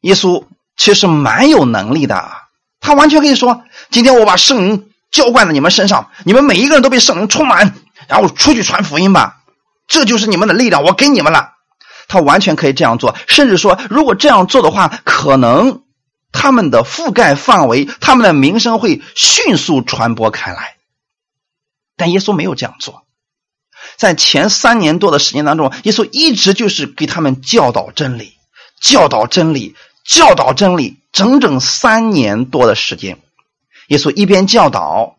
[0.01, 2.31] 耶稣其实蛮有能力的，
[2.81, 7.75] 他完全可以说：“今天我把圣灵浇灌在你们身上，你们每一个人都被圣灵充满。”
[8.09, 9.43] 然后出去传福音吧，
[9.87, 11.53] 这就是你们的力量，我给你们了。
[12.07, 15.83] 他完全可以这样做，甚至说，如果这样做的话，可能
[16.33, 20.77] 他们的覆盖范围、他们的名声会迅速传播开来。
[21.97, 23.05] 但耶稣没有这样做，
[23.97, 28.35] 在前三年多的时间当中，耶稣一直就是给他们教导真理、
[28.81, 33.19] 教导真理、教导真理，整整三年多的时间，
[33.89, 35.17] 耶稣一边教导，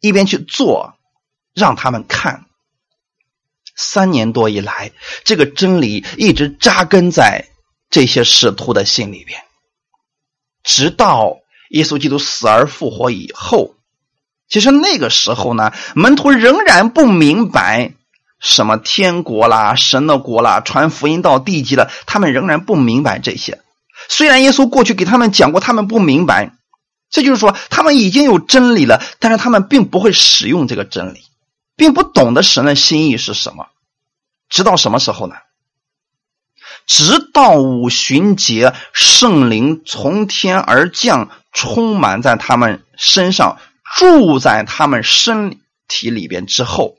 [0.00, 0.94] 一边去做。
[1.58, 2.46] 让他们看，
[3.76, 4.92] 三年多以来，
[5.24, 7.48] 这个真理一直扎根在
[7.90, 9.42] 这些使徒的心里边，
[10.62, 11.38] 直到
[11.70, 13.74] 耶稣基督死而复活以后。
[14.48, 17.92] 其实那个时候呢，门徒仍然不明白
[18.40, 23.60] 什么天国啦、神的国啦、传福音到地极了，他们仍然不明白这些。
[24.08, 26.54] 虽然耶稣过去给他们讲过，他们不明白。
[27.10, 31.24] 这就是说，他们已经有真理了，但是他们并不会使用这个真理。
[31.78, 33.68] 并不懂得神的心意是什么，
[34.50, 35.36] 直到什么时候呢？
[36.86, 43.58] 直到五旬节，圣灵从天而降，充满在他们身上，
[43.96, 46.96] 住在他们身体里边之后，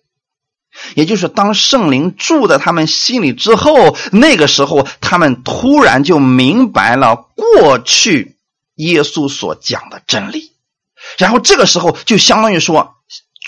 [0.96, 8.38] 也就是当圣灵住在他们心里之后，那个时候，他们突然就明白了过去
[8.76, 10.54] 耶稣所讲的真理，
[11.18, 12.96] 然后这个时候就相当于说。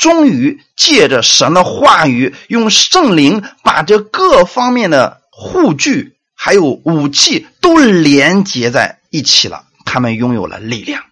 [0.01, 9.65] 终于借着神的话语，用圣灵把这各方面的护具还有武器都连接在一起了。
[9.85, 11.03] 他们拥有了力量。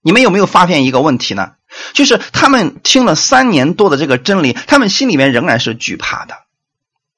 [0.00, 1.52] 你们有没有发现一个问题呢？
[1.92, 6.36] 就是他们听了三年多的这个真理，他们心里面仍然是惧怕的。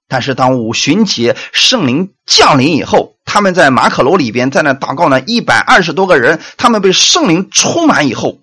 [0.09, 8.41] 但是当五旬节圣灵降临以后，他们在马可楼里边在那祷告呢，一百二十多个人，他们被圣灵充满以后，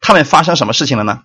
[0.00, 1.22] 他们发生什么事情了呢？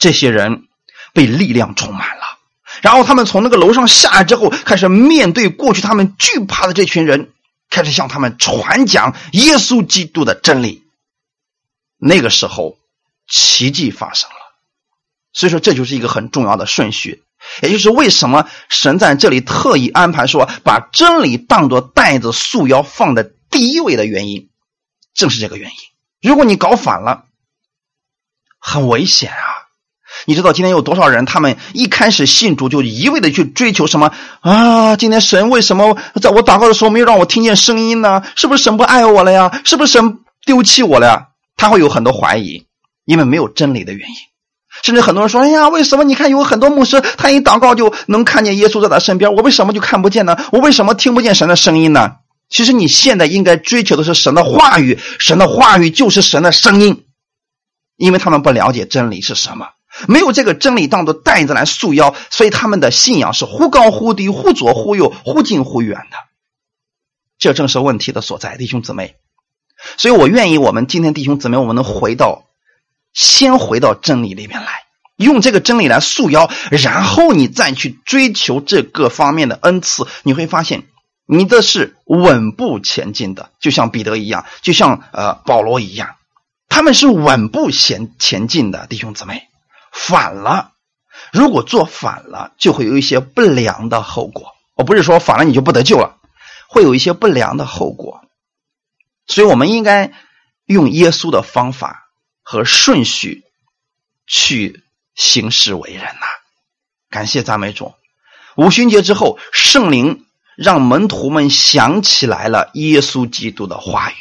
[0.00, 0.66] 这些人
[1.12, 2.38] 被力量充满了，
[2.80, 7.30] 然后他们从那个楼上下来之后，开始面对过去他们惧怕的这群人，
[7.68, 10.82] 开始向他们传讲耶稣基督的真理。
[11.98, 12.78] 那个时候，
[13.28, 14.36] 奇迹发生了。
[15.34, 17.22] 所以说，这就是一个很重要的顺序，
[17.62, 24.48] 也就是为什么神在这里特意安排说把真理当作带子束腰放在第一位的原因，
[25.12, 25.76] 正是这个原因。
[26.30, 27.26] 如果你搞反了，
[28.58, 29.59] 很危险啊！
[30.26, 31.24] 你知道今天有多少人？
[31.24, 34.96] 他们一开始信主就一味的去追求什么啊？
[34.96, 38.22] 今天神为什么在我祷告的时候没有让我听见声音呢？
[38.36, 39.60] 是不是神不爱我了呀？
[39.64, 41.26] 是不是神丢弃我了呀？
[41.56, 42.64] 他会有很多怀疑，
[43.04, 44.14] 因为没有真理的原因。
[44.82, 46.04] 甚至很多人说：“哎呀，为什么？
[46.04, 50.36] 你看有很多牧师，他一祷告就能看见耶稣在他身边，我为什么就看不见呢？
[50.52, 52.12] 我为什么听不见神的声音呢？”
[52.48, 57.04] 其实你现在应该追求的是神的话语，神的话语就是神的声音，
[57.96, 59.66] 因为他们不了解真理是什么。
[60.08, 66.16] 没有这个真理当做带子来束腰，所以他们的信仰是忽高忽低、忽左忽右、忽近忽远的。
[67.38, 69.16] 这正是问题的所在，弟兄姊妹。
[69.96, 72.44] 所以我愿意我们今天弟兄姊妹，我们能回到，
[73.14, 74.84] 先回到真理里面来，
[75.16, 80.82] 用这个真理来束腰，然后你再去追求这个方面的恩赐，你会发现
[81.24, 86.16] 你的是稳步前进的，就像彼得一样，就像呃保罗一样，
[86.68, 89.49] 他们是稳步前前进的弟兄姊妹。
[89.92, 90.72] 反了，
[91.32, 94.52] 如果做反了，就会有一些不良的后果。
[94.74, 96.18] 我不是说反了你就不得救了，
[96.68, 98.22] 会有一些不良的后果。
[99.26, 100.12] 所以我们应该
[100.66, 102.10] 用耶稣的方法
[102.42, 103.44] 和顺序
[104.26, 104.84] 去。
[105.16, 106.26] 行事为人呐，
[107.10, 107.92] 感谢赞美主。
[108.56, 110.24] 五旬节之后，圣灵
[110.56, 114.14] 让门徒们想起来了耶稣基督的话语，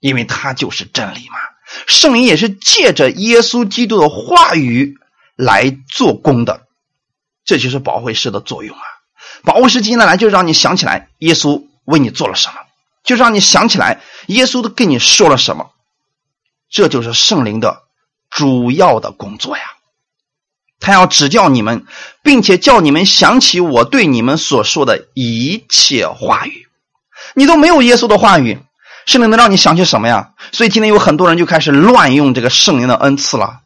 [0.00, 1.36] 因为他就是真理嘛。
[1.86, 4.98] 圣灵也是借着耶稣基督的话语
[5.40, 6.66] 来做工的，
[7.44, 8.82] 这就是保惠师的作用啊。
[9.42, 12.54] 保惠师今天来就是让你想起来耶稣为你做了什么，
[13.02, 15.70] 就是让你想起来耶稣都跟你说了什么，
[16.70, 17.82] 这就是圣灵的
[18.28, 19.62] 主要的工作呀。
[20.78, 21.84] 他要指教你们，
[22.22, 26.68] 并且叫你们想起我对你们所说的一切话语。
[27.34, 28.58] 你都没有耶稣的话语，
[29.04, 30.32] 圣灵能让你想起什么呀？
[30.52, 33.60] 所以今天有很多人就开始乱用这个圣灵的恩赐了，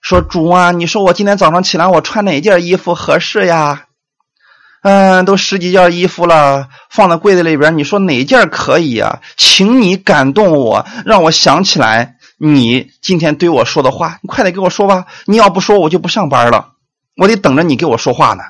[0.00, 3.86] 说主啊，你说我今天早上起来我穿哪件衣服合适呀？
[4.82, 9.20] 嗯，都十几件衣服了，放在柜子里边，你说哪件可以啊？
[9.36, 12.16] 请你感动我，让我想起来。
[12.42, 15.04] 你今天对我说的话，你快点给我说吧。
[15.26, 16.72] 你要不说，我就不上班了。
[17.14, 18.42] 我得等着你给我说话呢。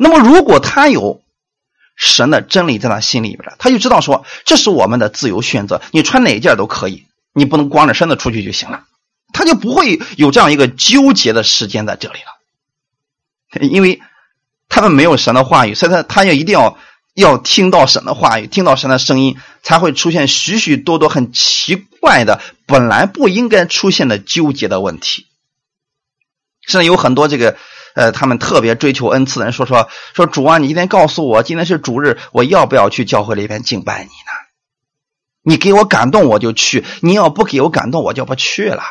[0.00, 1.22] 那么，如果他有
[1.94, 8.82] 神的真理在他心里边他就知道说这是我们的自由选择，你穿哪件都可以，你不能光着身子出去就行了。
[9.32, 14.00] 他就不会有这样一个纠结的时间在这里了， 因为
[14.68, 16.78] 他们没有神的话语，所以他他也一定要。
[17.16, 25.26] 要听到神的话语，听到神的声音，才会出现许许多多很奇怪的、本来不应该出现的纠结的问题。
[26.68, 27.56] 甚至有很多这个，
[27.94, 34.32] 呃，他们特别追求恩赐的人说说说主啊，你今天告诉我今天是主日，我要不要去教会里边敬拜你呢？
[35.40, 38.82] 你给我感动我就去，你要不给我感动我就不去了。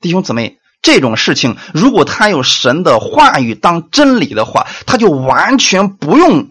[0.00, 6.50] 弟兄姊妹，这种事情如果他有神的话语当真理的话，他就完全不用。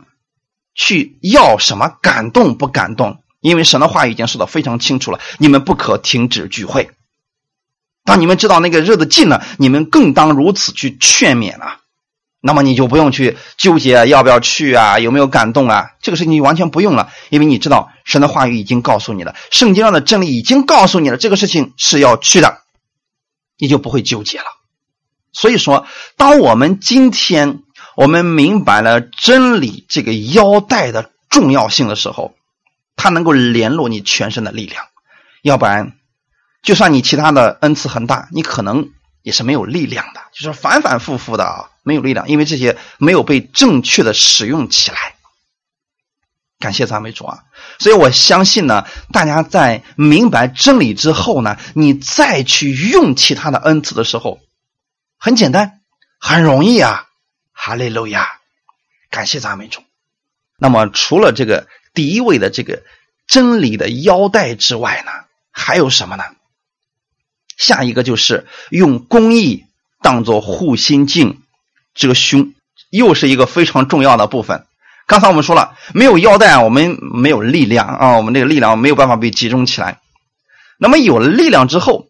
[0.76, 3.20] 去要什么感动不感动？
[3.42, 6.90] 因为神的话已经说的非常清楚了，你们不可停止聚会。
[8.04, 11.82] 当你们知道那个日子近了，你们更当如此去劝勉了。
[12.42, 15.92] 那么你就不用去纠结要不要去啊，有没有感动啊？
[16.02, 22.63] 这个事情你完全不用了，因为你知道神的话语已经告诉你了，圣经上的真理已经告诉你了，这个事情是要去的，
[23.64, 24.46] 你就不会纠结了。
[25.32, 27.64] 所以说，当我们今天。
[27.96, 32.34] 我们明白了真理这个腰带的重要性的时候，
[32.96, 34.86] 它能够联络你全身的力量。
[35.44, 35.94] 要不然，
[36.64, 38.90] 就算你其他的恩赐很大，你可能
[39.22, 45.14] 也是没有力量的，就是反反复复的啊，没有力量，因为这些没有被正确的使用起来。
[46.64, 47.44] 感谢赞美主啊！
[47.78, 54.40] 所以我相信呢，大家在明白真理之后呢，你再去用其他的恩赐的时候，
[55.18, 55.82] 很简单，
[56.18, 57.10] 很容易啊。
[57.52, 58.40] 哈利路亚，
[59.10, 59.82] 感谢赞美主。
[60.58, 62.82] 那么，除了这个第一位的这个
[63.28, 65.12] 真理的腰带之外呢，
[65.52, 66.24] 还有什么呢？
[67.58, 69.66] 下一个就是用公义
[70.02, 71.42] 当做护心镜
[71.94, 72.54] 遮胸，
[72.90, 74.66] 又是一个非常重要的部分。
[75.06, 80.00] 刚才我们说了，没有腰带啊，我们没有力量啊，我们这个力量没有办法被集中起来。
[80.78, 82.08] 那么有了力量之后，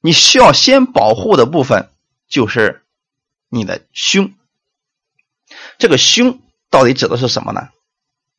[0.00, 1.90] 你需要先保护的部分
[2.28, 2.82] 就是
[3.48, 4.32] 你的胸。
[5.78, 7.68] 这个胸到底指的是什么呢？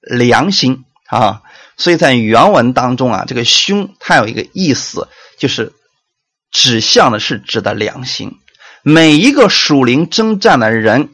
[0.01, 1.41] 良心啊！
[1.75, 5.73] 所以在原文当中啊，这个胸它有一个意思，就是
[6.49, 8.39] 指向的是指的良心。
[8.83, 11.13] 每一个属灵征战的人，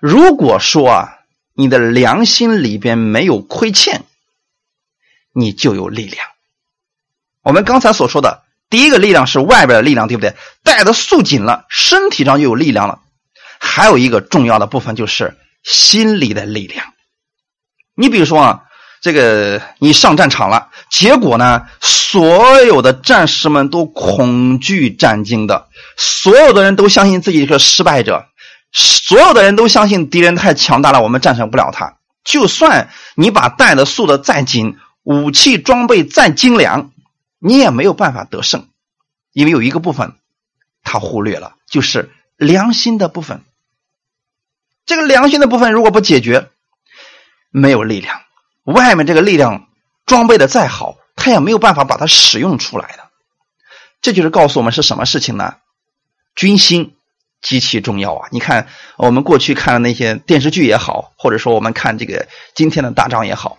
[0.00, 1.17] 如果说啊，
[1.60, 4.04] 你的良心里边没有亏欠，
[5.32, 6.24] 你就有力量。
[7.42, 10.36] 我们刚才所说的第一个力量是外边的力量，对不对？
[10.62, 13.00] 带的束紧了，身体上就有力量了。
[13.58, 16.94] 还有一个重要的部分就是心理的力量。
[17.96, 18.62] 你比如说啊，
[19.00, 25.66] 这个你上战场了，结果呢，所有的战士们都恐惧战惊的，
[25.96, 28.28] 所有的人都相信自己是失败者，
[28.72, 31.96] 所有的人都相信敌人太强大了，我们战胜不了他。
[32.24, 36.90] 就算你把带的束的再紧，武器装备再精良，
[37.38, 38.68] 你也没有办法得胜，
[39.32, 40.12] 因为有一个部分
[40.82, 43.42] 他忽略了，就是良心的部分。
[44.84, 46.50] 这个良心的部分如果不解决，
[47.50, 48.20] 没有力量。
[48.64, 49.68] 外面这个力量
[50.04, 53.08] 装备的再好，他也没有办法把它使用出来的。
[54.02, 55.56] 这就是告诉我们是什么事情呢？
[56.34, 56.94] 军心
[57.40, 58.28] 极其重要啊！
[58.32, 63.58] 你看，我们过去看的那些电视剧也好，或者说我们看这个今天的大仗也好，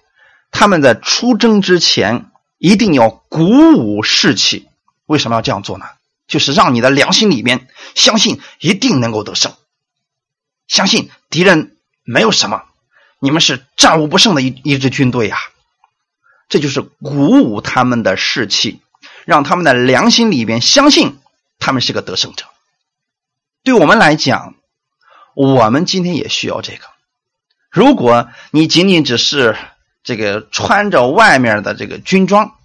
[0.52, 3.46] 他们在出征之前一定要鼓
[3.78, 4.68] 舞士气。
[5.06, 5.86] 为什么要这样做呢？
[6.28, 9.54] 就是让你的良心里面相信一定能够得胜，
[10.68, 12.64] 相信敌人没有什么，
[13.20, 15.40] 你们是战无不胜的一一支军队啊！
[16.48, 18.82] 这就是鼓舞他们的士气，
[19.26, 21.18] 让他们的良心里边相信
[21.58, 22.46] 他们是个得胜者。
[23.64, 24.56] 对我们来讲，
[25.36, 26.86] 我们今天也需要这个。
[27.70, 29.56] 如果你仅仅只是
[30.02, 32.56] 这个穿着外面的这个军装，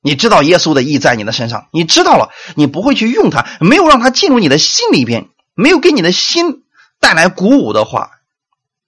[0.00, 6.62] 你知道耶稣的意在你的身上，你知道了，你不会去用它，没有让它进入你的心里边，没有给你的心
[7.00, 8.20] 带来鼓舞的话，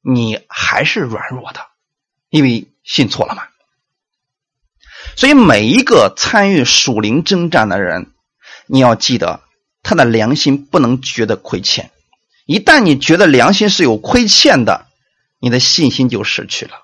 [0.03, 1.67] 你还是软弱的，
[2.29, 3.43] 因为信错了嘛。
[5.17, 8.13] 所以每一个参与属灵征战的人，
[8.67, 9.41] 你要记得。
[9.89, 11.91] 他的良心不能觉得亏欠，
[12.45, 14.87] 一旦你觉得良心是有亏欠的，
[15.39, 16.83] 你的信心就失去了，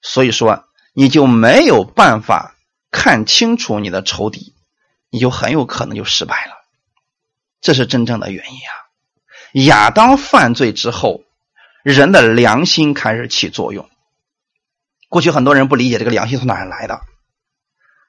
[0.00, 0.64] 所以说
[0.94, 2.54] 你就没有办法
[2.90, 4.54] 看清楚你的仇敌，
[5.10, 6.52] 你就很有可能就失败了，
[7.60, 8.72] 这是真正的原因啊！
[9.66, 11.22] 亚当犯罪之后，
[11.84, 13.90] 人的良心开始起作用。
[15.10, 17.02] 过去很多人不理解这个良心从哪儿来的，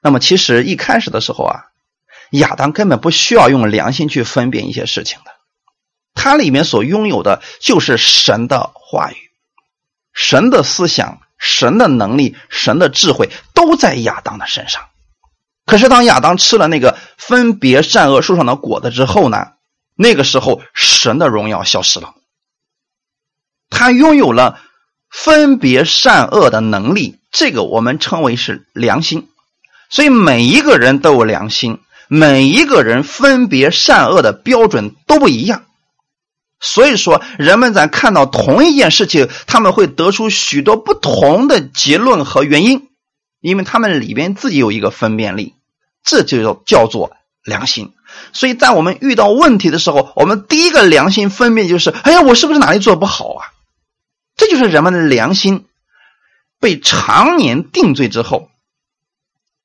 [0.02, 1.66] 那么其实一开始的时候啊。
[2.30, 5.30] 亚当根本不需要用良心去分辨一些事情的，
[6.14, 9.16] 他里面所拥有的就是神的话语、
[10.12, 14.86] 神的思想、神的能力、神的智慧都在亚当的身上。
[15.64, 19.52] 可是当亚当吃了那个分别善恶树上的果子之后呢？
[19.94, 22.14] 那个时候神的荣耀消失了，
[23.68, 24.60] 他拥有了
[25.10, 29.28] 分别善恶的能力，这个我们称为是良心。
[29.90, 31.80] 所以每一个人都有良心。
[32.08, 35.66] 每一个人分别善恶的标准都不一样，
[36.58, 42.88] 所以说人们在看到同一件事情，他们会得出许多不同的结论和原因，
[43.40, 45.54] 因为他们里边自己有一个分辨力，
[46.02, 47.12] 这就叫叫做
[47.44, 47.92] 良心。
[48.32, 53.52] 所以在我们遇到问题的时候，我们第一个良心分辨就是：哎呀，我是不是哪里做的不好啊？
[54.34, 55.66] 这就是人们的良心
[56.58, 58.48] 被常年定罪之后，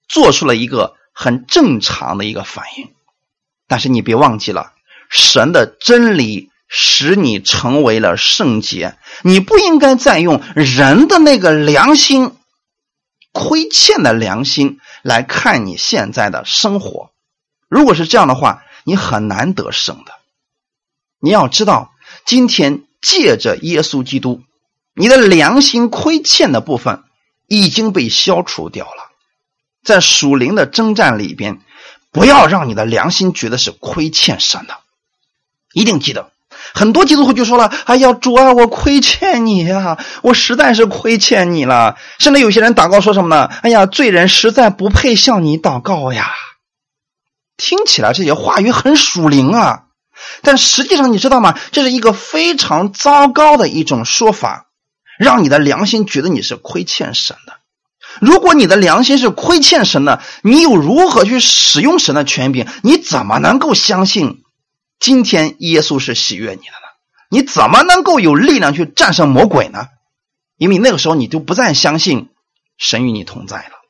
[0.09, 0.97] 做出了一个。
[1.13, 2.91] 很正常的一个反应，
[3.67, 4.73] 但是你别忘记了，
[5.09, 12.35] 神的真理使你成为了圣洁，你不应该再用人的那个良心
[13.31, 17.11] 亏欠的良心来看你现在的生活。
[17.69, 20.13] 如果是这样的话，你很难得胜的。
[21.19, 21.93] 你要知道，
[22.25, 24.43] 今天借着耶稣基督，
[24.93, 27.03] 你的良心亏欠的部分
[27.47, 29.12] 已经被消除掉了。
[29.83, 31.59] 在属灵的征战里边，
[32.11, 34.77] 不要让你的良心觉得是亏欠神的，
[35.73, 36.31] 一定记得。
[36.73, 46.31] 很多基督徒就说了：“哎呀，主啊，我亏欠你呀，我实在是亏欠你了。”甚至有些人祷告说什么呢？“哎呀，罪人实在不配向你祷告呀。”
[47.57, 49.83] 听起来这些话语很属灵啊，
[50.41, 51.57] 但实际上你知道吗？
[51.71, 54.67] 这是一个非常糟糕的一种说法，
[55.19, 57.57] 让你的良心觉得你是亏欠神的。
[58.21, 62.67] 如果你的良心是亏欠神的，你又如何去使用神的权柄？
[62.81, 64.43] 你怎么能够相信
[64.99, 66.87] 今天耶稣是喜悦你的呢？
[67.29, 69.87] 你怎么能够有力量去战胜魔鬼呢？
[70.57, 72.29] 因为那个时候你就不再相信
[72.77, 73.81] 神与你同在了。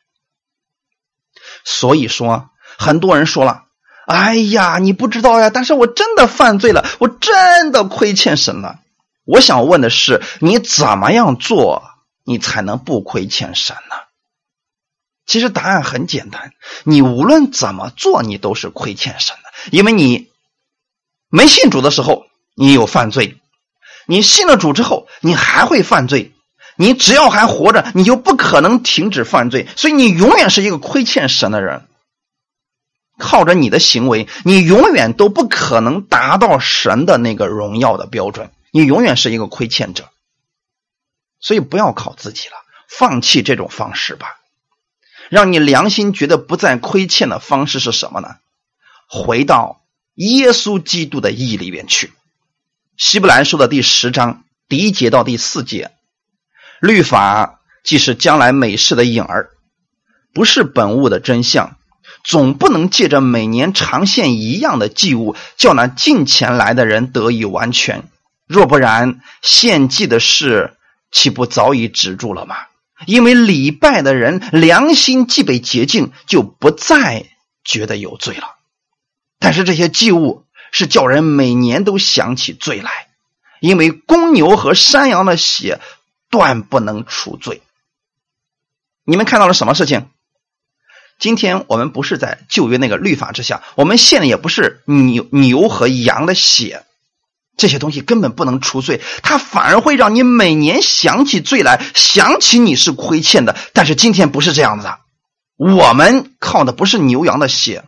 [1.65, 3.63] 所以说，很多人说了
[4.07, 8.79] ：“哎呀，你不知道呀！”但是我真的犯罪了，我真的亏欠神了。
[9.25, 11.83] 我想问的是，你怎么样做，
[12.25, 13.95] 你才能不亏欠神呢？
[15.25, 16.53] 其实答案很简单，
[16.83, 20.29] 你无论怎么做，你都是亏欠神的，因为你
[21.29, 23.35] 没信主的时候，你有犯罪；
[24.05, 26.31] 你信了主之后，你还会犯罪。
[26.75, 31.87] 你只要还活着，你就不可能停止犯罪，所以你永远是一个亏欠神的人。
[33.19, 40.09] 靠着你的行为，你永远都不可能达到神的那个荣耀的标准，你永远是一个亏欠者。
[41.39, 42.55] 所以不要靠自己了，
[42.89, 44.37] 放弃这种方式吧。
[45.33, 48.35] 让你良心觉得不再亏欠的方式是什么呢？
[49.09, 49.81] 回到
[50.13, 52.13] 耶稣基督的意义里面去。
[52.97, 55.89] 希伯来书的第十章第一节到第四节，
[56.79, 59.49] 律法既是将来美事的影儿，
[60.35, 61.77] 不是本物的真相，
[62.23, 68.03] 总不能借着每年长献一样的祭物，叫那近前来的人得以完全。
[68.45, 70.77] 若不然，献祭的事
[71.11, 72.55] 岂不早已止住了吗？
[73.05, 77.25] 因为礼拜的人良心既被洁净，就不再
[77.63, 78.55] 觉得有罪了。
[79.39, 83.07] 但是这些祭物是叫人每年都想起罪来，
[83.59, 85.79] 因为公牛和山羊的血
[86.29, 87.61] 断不能除罪。
[89.05, 90.07] 你们看到了什么事情？
[91.19, 96.83] 今天我们不是在旧约那个律法之下，我们献的也不是牛牛和羊的血，
[97.55, 103.55] 这些东西根本不能除罪，它反而会让你每年想起罪来，想起你是亏欠的。
[103.73, 104.99] 但是今天不是这样子的，
[105.57, 107.83] 我们靠的不是牛羊的血，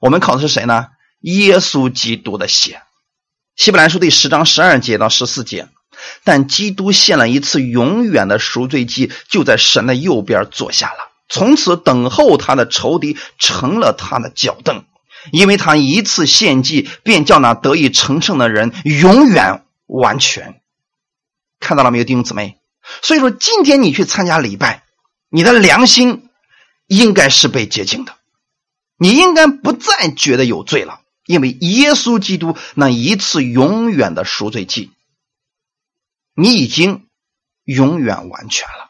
[0.00, 0.86] 我们靠的是谁呢？
[1.20, 2.82] 耶稣基督的血。
[3.56, 5.68] 希伯来书第十章十二节到十四节，
[6.22, 11.10] 但基督献了一次永远的赎罪祭，就在神的右边坐下了。
[11.28, 14.84] 从此等候他的仇敌成了他的脚凳，
[15.32, 20.60] 因为他一次献祭便叫那得以成圣的人永远完全。
[21.60, 22.58] 看到了没有，弟兄姊妹？
[23.02, 24.84] 所以说，今天你去参加礼拜，
[25.28, 26.28] 你的良心
[26.86, 28.16] 应该是被洁净的，
[28.96, 34.90] 你应该不再觉得有罪了，因为耶稣基督那一次永远的赎罪祭，
[36.34, 37.06] 你已经
[37.64, 38.87] 永远完全了。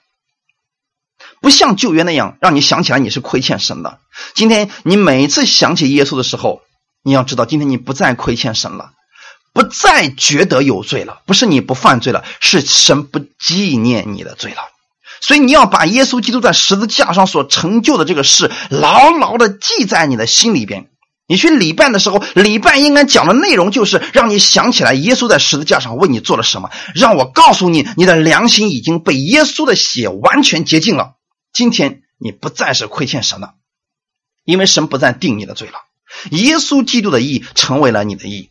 [1.41, 3.99] 不像旧约那样，让你想起来你是亏欠神的。
[4.34, 6.61] 今天你每次想起耶稣的时候，
[7.03, 8.91] 你要知道，今天你不再亏欠神了，
[9.53, 11.20] 不再觉得有罪了。
[11.26, 14.59] 不是你不犯罪了，是神不纪念你的罪了。
[15.20, 20.89] 所以你要把耶稣基督在十字架上所成就的这个事牢牢的记在你的心里边。
[21.26, 26.70] 你去礼拜的时候，礼拜应该讲的内容就是让你想起来耶稣在十字架上为你做了什么。
[26.95, 31.16] 让我告诉你，你的良心已经被耶稣的血完全洁净了。
[31.53, 33.55] 今天你不再是亏欠神了，
[34.44, 35.80] 因为神不再定你的罪了。
[36.30, 38.51] 耶稣基督的义成为了你的义，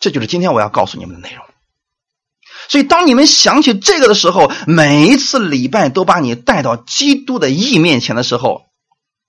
[0.00, 1.44] 这就是今天我要告诉你们的内容。
[2.68, 8.66] 所以，当你们想起这个的时候，每一次礼拜都把你带到基督的义面前的时候，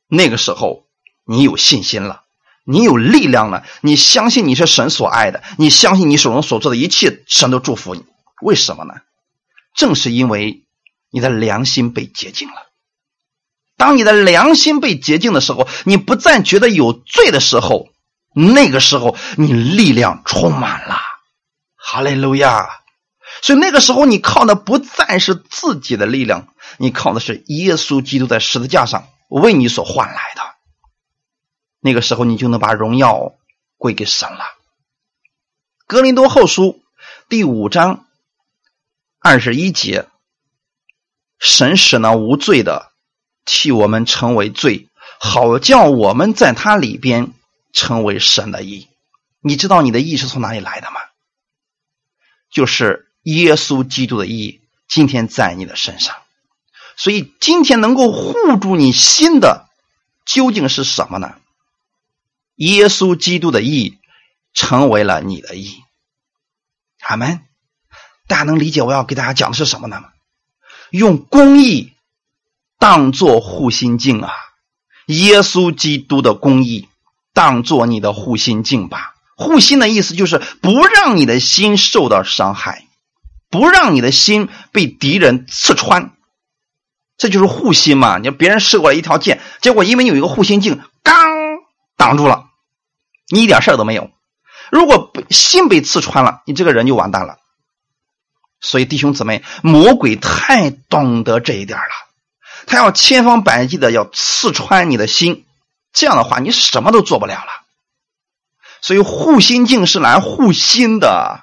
[0.07, 0.87] 那个时候
[1.23, 2.23] 你有信心了，
[2.63, 8.05] 你有力量了，你相信你是神所爱的，你相信你手中所做的一切，神都祝福你。
[8.41, 8.95] 为什么呢？
[9.75, 10.63] 正是因为
[11.11, 12.66] 你的良心被洁净了。
[13.77, 17.89] 当你的良心被洁净的时候，你不再觉得有罪的时候，
[18.33, 20.97] 那个时候你力量充满了，
[21.75, 22.67] 哈利路亚！
[23.43, 26.47] 所以那个时候你靠的不再是自己的力量，
[26.77, 30.41] 你靠的是耶稣基督在十字架上为你所换来的。
[31.79, 33.35] 那个时候你就能把荣耀
[33.77, 34.43] 归给神了。
[35.85, 36.81] 格林多后书
[37.29, 38.07] 第五章
[39.19, 40.07] 二十一节，
[41.37, 42.86] 神使那无罪的。
[43.47, 44.89] 替我们成为罪，
[45.19, 47.33] 好叫我们在他里边
[47.73, 48.87] 成为神的义。
[49.39, 50.97] 你知道你的义是从哪里来的吗？
[52.51, 56.15] 就是耶稣基督的义，今天在你的身上。
[56.97, 59.67] 所以今天能够护住你心的
[60.25, 61.35] 究竟是什么呢？
[62.55, 63.97] 耶稣基督的义
[64.53, 65.81] 成为了你的义。
[66.99, 67.41] 阿门。
[68.27, 70.03] 大家能理解我要给大家讲的是什么呢？
[70.89, 71.93] 用公义。
[72.79, 74.31] 当做护心镜啊！
[75.07, 76.89] 耶稣基督的公义，
[77.33, 79.15] 当做你的护心镜吧。
[79.35, 82.87] 护心的意思就是不让你的心受到伤害，
[83.49, 86.11] 不让你的心被敌人刺穿，
[87.17, 88.17] 这就是护心嘛。
[88.17, 91.15] 你别人射过来一条箭，结果因为你有一个护心镜，刚
[91.95, 92.45] 挡住了，
[93.29, 94.09] 你一点事儿都没有。
[94.71, 97.37] 如果心被刺穿了，你这个人就完蛋了。
[98.59, 102.06] 所以弟兄姊妹，魔鬼太懂得这一点了。
[102.67, 105.45] 他要千方百计的要刺穿你的心，
[105.93, 107.49] 这样的话你什么都做不了了。
[108.81, 111.41] 所以护心镜是来护心的。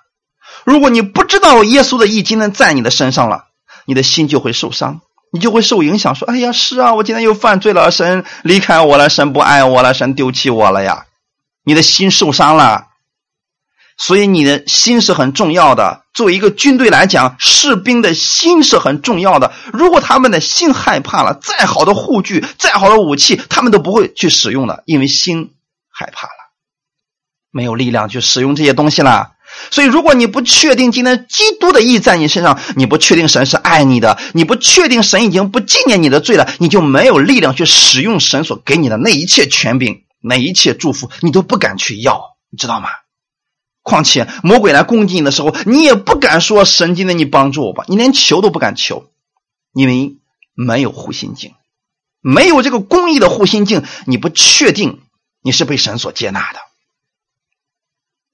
[0.64, 3.46] 如果你不知道耶稣的意今天在你的身上了，
[3.86, 5.00] 你的心就会受伤，
[5.32, 6.14] 你就会受影响。
[6.14, 11.06] 说：“哎呀，是啊，我今天又犯罪了，神离开我了，神不爱我了，神丢弃我了呀。”
[11.66, 12.88] 你的心受伤了。
[13.96, 16.02] 所以你的心是很重要的。
[16.14, 19.52] 作为一个军队来讲，士兵的心是很重要的。
[19.72, 25.54] 如果他们的心害怕了，再好的护具、再好的武器，他们都不会去使用的，因为心
[25.90, 26.32] 害怕了，
[27.50, 29.32] 没有力量去使用这些东西了。
[29.70, 42.20] 所以，如果你不确定今天基督的意在你身上，你不确定神是爱你的，你不确定神已经不纪念你的罪了，你就没有力量去使用神所给你的那一切权柄、那一切祝福，你都不敢去要，
[42.50, 42.88] 你知道吗？
[43.84, 49.10] 况且魔鬼来攻击你的时候，你也不敢说神今天你帮助我吧，你连求都不敢求，
[49.74, 50.16] 因为
[50.54, 51.52] 没有护心镜，
[52.22, 55.02] 没有这个公益的护心镜，你不确定
[55.42, 56.60] 你是被神所接纳的。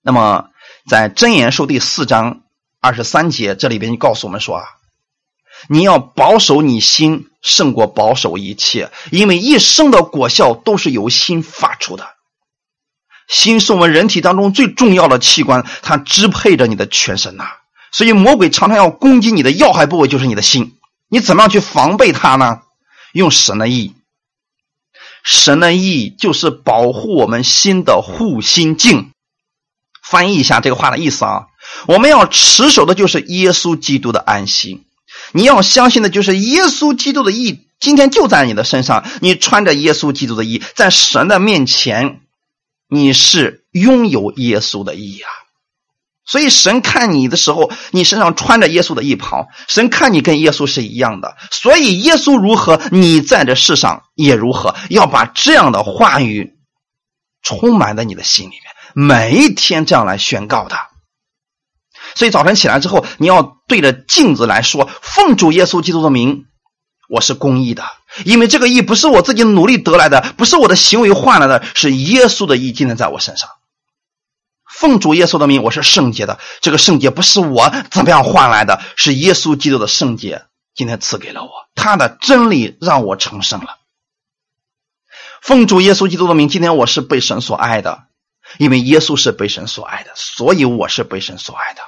[0.02, 0.50] 那么
[0.88, 2.42] 在真言书第四章
[2.80, 4.64] 二十三节这里边就告诉我们说啊，
[5.68, 12.19] 你要保守你心胜过保守一切，因为一生的果效都是由心发出的。
[13.30, 17.44] 心是我们人体当中最重要的器官，它支配着你的全身呐。
[17.92, 20.76] 所以魔鬼常常要攻击你的要害部位，就是你的心。
[21.08, 22.60] 你怎么样去防备它呢？
[23.12, 23.94] 用神的意，
[25.24, 29.10] 神的意就是保护我们心的护心镜。
[30.02, 31.46] 翻译一下这个话的意思啊，
[31.86, 34.84] 我们要持守的就是耶稣基督的安息。
[35.32, 39.04] 你要相信的就是耶稣基督的意，今天就在你的身上。
[39.20, 42.20] 你穿着耶稣基督的意，在神的面前，
[42.90, 45.28] 你是拥有耶稣的意啊。
[46.26, 51.36] 所以神看你的时候，你身上穿着耶稣的衣袍，神看你跟耶稣是一样的。
[51.50, 54.76] 所以耶稣如何，你在这世上也如何。
[54.90, 56.58] 要把这样的话语
[57.42, 58.62] 充满在你的心里面，
[58.94, 60.76] 每一天这样来宣告的。
[62.14, 66.44] 所以早晨起来之后，你要对着镜子来说：“奉主耶稣基督的名，
[67.08, 67.82] 我是公义的，
[68.24, 73.48] 因为这个义不是我自己努力得来的，不是我的行为换来的，是耶稣的义今天在我身上。”
[74.72, 76.38] 奉主耶稣的名，我是圣洁的。
[76.60, 81.50] 这个圣洁不是我怎么样换来的，是耶稣基督的圣洁今天赐给了我。
[81.74, 83.78] 他的真理让我成圣了。
[85.42, 88.04] 奉主耶稣基督的名，今天我是被神所爱的，
[88.58, 91.80] 因为耶稣是被神所爱的，所以我是被神所爱的。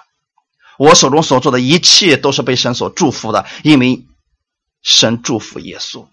[0.76, 4.04] 我手中所做的一切都是被神所祝福的，因为
[4.82, 6.08] 神祝福耶稣，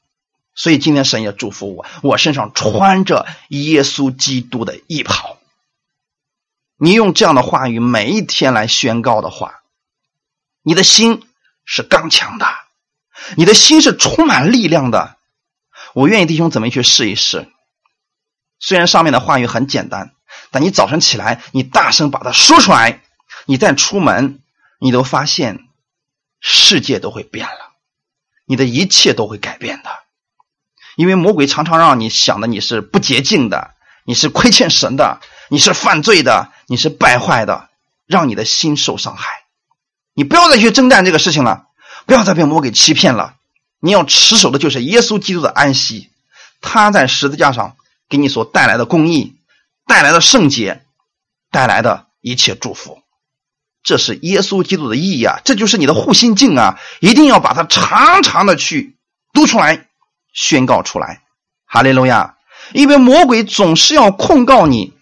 [0.60, 1.86] 所以今天神也祝福我。
[2.04, 5.38] 我身上穿着耶稣基督的衣袍。
[6.76, 9.62] 你用这样的话语每一天来宣告的话，
[10.62, 11.26] 你的心
[11.64, 12.46] 是刚强的，
[13.38, 15.16] 你的心是充满力量的。
[15.94, 17.48] 我愿意弟兄姊妹去试一试。
[18.60, 20.14] 虽然上面的话语很简单，
[20.52, 23.02] 但你早晨起来，你大声把它说出来，
[23.46, 24.42] 你再出门，
[24.78, 25.70] 你都发现
[26.42, 27.72] 世界都会变了，
[28.44, 29.90] 你的一切都会改变的。
[31.00, 33.72] 因为魔鬼常常让你想的你是不洁净的，
[34.04, 36.52] 你是亏欠神的，你是犯罪的。
[36.68, 37.70] 你是败坏的，
[38.06, 39.46] 让你的心受伤害。
[40.14, 41.68] 你不要再去征战这个事情了，
[42.06, 43.36] 不要再被魔鬼欺骗了。
[43.80, 46.10] 你要持守的就是耶稣基督的安息，
[46.60, 47.78] 他在十字架上
[48.10, 49.36] 给你所带来的公义、
[49.88, 50.84] 带来的圣洁、
[51.50, 53.02] 带来的一切祝福。
[53.82, 55.40] 这是耶稣基督的意义啊！
[55.46, 56.78] 这就是你的护心镜啊！
[57.00, 58.98] 一定要把它长长的去
[59.34, 59.88] 读出来、
[60.34, 61.22] 宣告出来。
[61.66, 62.36] 哈利路亚！
[62.74, 64.94] 因为魔鬼总是要控告你。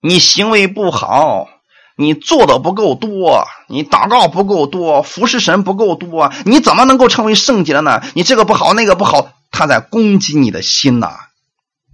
[0.00, 1.48] 你行为不好，
[1.96, 8.00] 你做的不够多，你祷告不够多，服侍神不够多，你怎么能够成为圣洁的呢？
[8.14, 11.16] 你这个不好，那个不好，他在攻击你的心呐！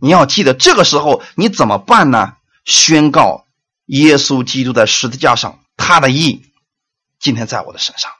[0.00, 2.34] 你要记得，这个时候你怎么办呢？
[2.66, 3.46] 宣告
[3.86, 6.42] 耶稣基督在十字架上他的义，
[7.18, 8.10] 今天在我的身上，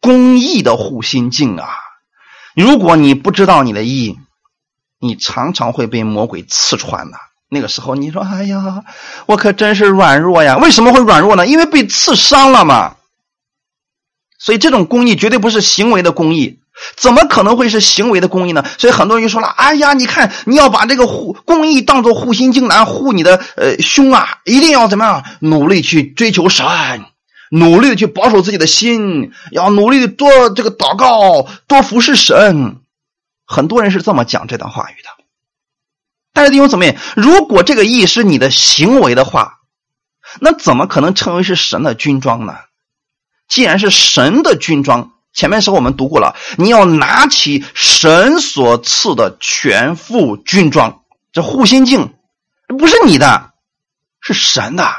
[0.00, 1.68] 公义的护心镜啊！
[2.58, 4.18] 如果你不知道你的义，
[4.98, 7.16] 你常常会被魔鬼刺穿的。
[7.48, 8.82] 那个时候，你说：“哎呀，
[9.26, 10.56] 我可真是软弱呀！
[10.58, 11.46] 为什么会软弱呢？
[11.46, 12.96] 因为被刺伤了嘛。
[14.40, 16.58] 所以这种公益绝对不是行为的公益，
[16.96, 18.64] 怎么可能会是行为的公益呢？
[18.76, 26.66] 所以很多人就说了：“哎呀，你看，你要把这个护公益当做护心镜来护你的呃胸啊，一定要怎么样努力去追求神，
[27.50, 32.80] 努力的去保守自己的心，要努力的多这个祷告，多服侍神。”
[33.46, 35.08] 很多人是这么讲这段话语的。
[36.34, 39.60] 但是弟兄姊妹，如果这个义是你的行为的话，
[40.40, 42.54] 那怎么可能称为是神的军装呢？
[43.48, 51.00] 既然是神的军装，前面时候我们读过了，你要拿起神所赐的全副军装，
[51.32, 52.12] 这护心镜
[52.78, 53.52] 不是你的，
[54.20, 54.94] 是神的，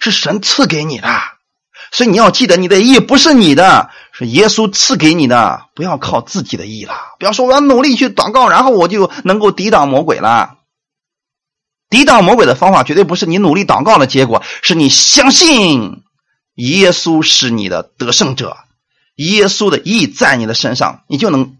[0.00, 1.08] 是神赐给你的，
[1.92, 10.56] 所以你要记得，你的义不是你的，是耶稣赐给你的，不要靠自己的义了，不要说我要努力去祷告，然后我就能够抵挡魔鬼了。
[11.88, 16.04] 抵挡魔鬼的方法绝对不是你努力祷告的结果，是你相信
[16.54, 18.56] 耶稣是你的得胜者，
[19.16, 21.56] 耶稣的意在你的身上，你就能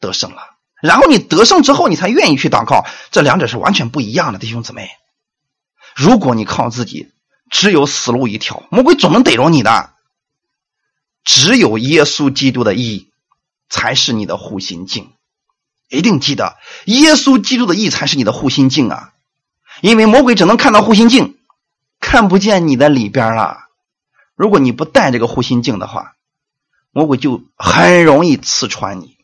[0.00, 0.42] 得胜了。
[0.82, 4.90] 然后你得胜之后，你才愿意去祷告，这两者是完全不一样的，弟兄姊妹。
[5.96, 7.13] 如果你靠自己，
[7.54, 9.92] 只有死路一条，魔鬼总能逮着你的。
[11.22, 13.12] 只有耶稣基督的意
[13.68, 15.12] 才是你的护心镜，
[15.88, 19.12] 一定记得，耶稣基督的意才是你的护心镜啊。
[19.82, 21.38] 因为魔鬼只能看到护心镜，
[22.00, 23.68] 看不见你的里边了。
[24.34, 26.16] 如果你不戴这个护心镜的话，
[26.90, 29.16] 魔鬼就很容易刺穿你。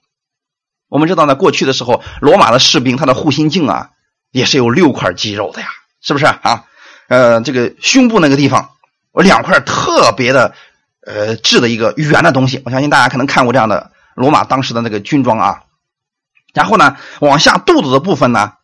[0.86, 3.90] 我们知道，呢过去的时候，罗马的士兵他的护心镜啊，
[4.30, 5.66] 也是有六块肌肉的呀，
[6.00, 6.66] 是不是啊？
[7.10, 8.70] 呃，这个胸部那个地方，
[9.14, 10.54] 有两块特别的
[11.04, 12.62] 呃质的一个圆的东西。
[12.64, 15.64] 我相信大家可能看过这样的罗马当时的那个军装啊。
[16.54, 18.54] 然后呢，往下肚子的部分呢。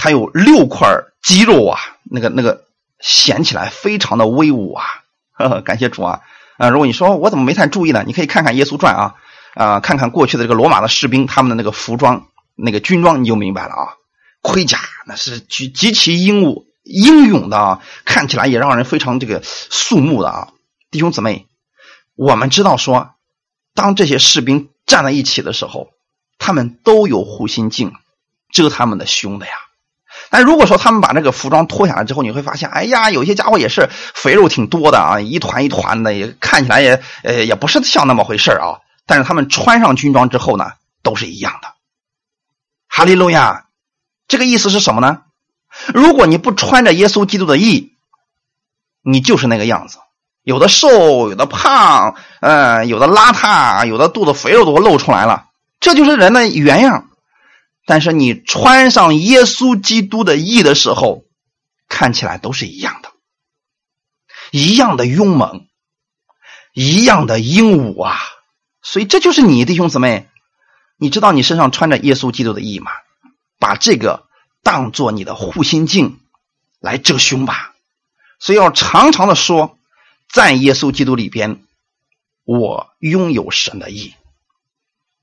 [0.00, 0.86] 它有六块
[1.24, 2.66] 肌肉啊，那个那个
[3.00, 4.84] 显起来非常的威武啊！
[5.34, 6.20] 呵呵感谢主啊！
[6.56, 8.04] 啊，如果你说我怎么没太注意呢？
[8.06, 9.14] 你可以看看《耶稣传》啊，
[9.56, 13.94] 啊，看看过去的这个罗马的士兵他们的那个服装、那个军装，你就明白了啊。
[14.40, 20.48] 盔甲那是极极其英武、英勇的啊，看起来也让人非常这个肃穆的啊。
[20.90, 21.46] 弟兄姊妹，
[22.14, 23.14] 我们知道说，
[23.74, 25.90] 当这些士兵站在一起的时候，
[26.38, 27.92] 他们都有护心镜
[28.50, 29.52] 遮他们的胸的呀。
[30.30, 38.80] 但如果说他们把这个服装脱下来之后，你会发现，哎呀，有些家伙也是肥肉挺多的啊，一团一团的，也看起来也呃也不是像那么回事啊。
[39.04, 40.72] 但是他们穿上军装之后呢，
[41.02, 41.68] 都是一样的。
[42.88, 43.66] 哈利路亚，
[44.26, 45.22] 这个意思是什么呢？
[45.94, 47.92] 如果你不穿着耶稣基督的义，
[49.02, 49.98] 你就是那个样子，
[50.42, 50.88] 有的瘦，
[51.28, 55.46] 有的胖，嗯，有的邋遢，有的肚子肥肉都露出来了，
[55.80, 57.08] 这就是人的原样。
[57.86, 61.22] 但是你穿上耶稣基督的义的时候，
[61.88, 63.10] 看起来都是一样的，
[64.50, 65.66] 一样的勇猛，
[66.74, 68.18] 一样的英武啊！
[68.82, 70.28] 所以这就是你弟兄姊妹，
[70.98, 72.90] 你知道你身上穿着耶稣基督的义吗？
[73.58, 74.27] 把这个
[74.62, 76.20] 当做你的护心镜
[76.80, 77.74] 来遮胸吧。
[78.38, 79.76] 所以要常常的说，
[80.32, 81.60] 在耶稣基督里边，
[82.44, 84.14] 我拥有神的义。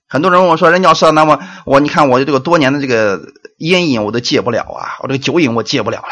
[0.08, 6.10] 很多人问我说：“任教授，那么我你看我这个多年的这个烟瘾我都戒不了啊，我这个酒瘾我戒不了了。”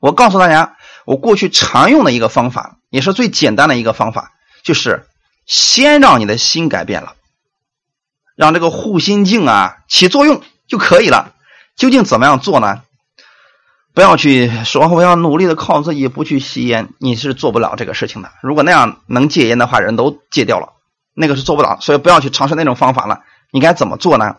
[0.00, 4.32] 我告诉大家，我过去常用的一个方法，也是最简单的一个方法，
[4.62, 5.06] 就是
[5.46, 7.14] 先让你的心改变了，
[8.34, 11.34] 让这个护心镜啊起作用就可以了。
[11.80, 12.82] 究竟怎么样做呢？
[13.94, 18.30] 不要去说我要努力的靠自己不去吸烟，你是做不了这个事情的。
[18.42, 20.74] 如果那样能戒烟的话，人都戒掉了。
[21.14, 23.22] 那个是做不到，所以不要去尝试那种方法了。
[23.50, 24.36] 你该怎么做呢？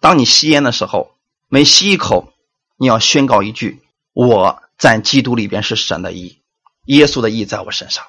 [0.00, 1.10] 当你吸烟的时候，
[1.46, 2.32] 每吸一口，
[2.78, 3.82] 你要宣告一句
[4.14, 6.40] ：“我在基督里边是神的意，
[6.86, 8.06] 耶稣的意在我身上。”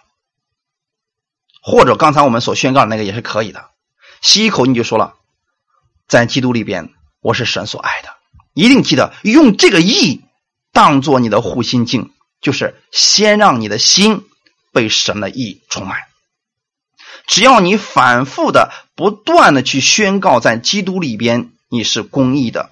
[1.62, 3.66] 或者刚才我们所宣告的那个也是可以的。
[4.22, 5.16] 吸一口你就说了
[6.08, 8.16] ：“在基督里边，我是神所爱的。”
[8.54, 10.22] 一定记得用这个意
[10.72, 12.12] 当做你的护心镜，
[12.42, 14.28] 就是先让你的心
[14.74, 16.02] 被神的意充满。
[17.26, 22.72] 只要你反复的、不断的去宣告，在基督里边你是公义的，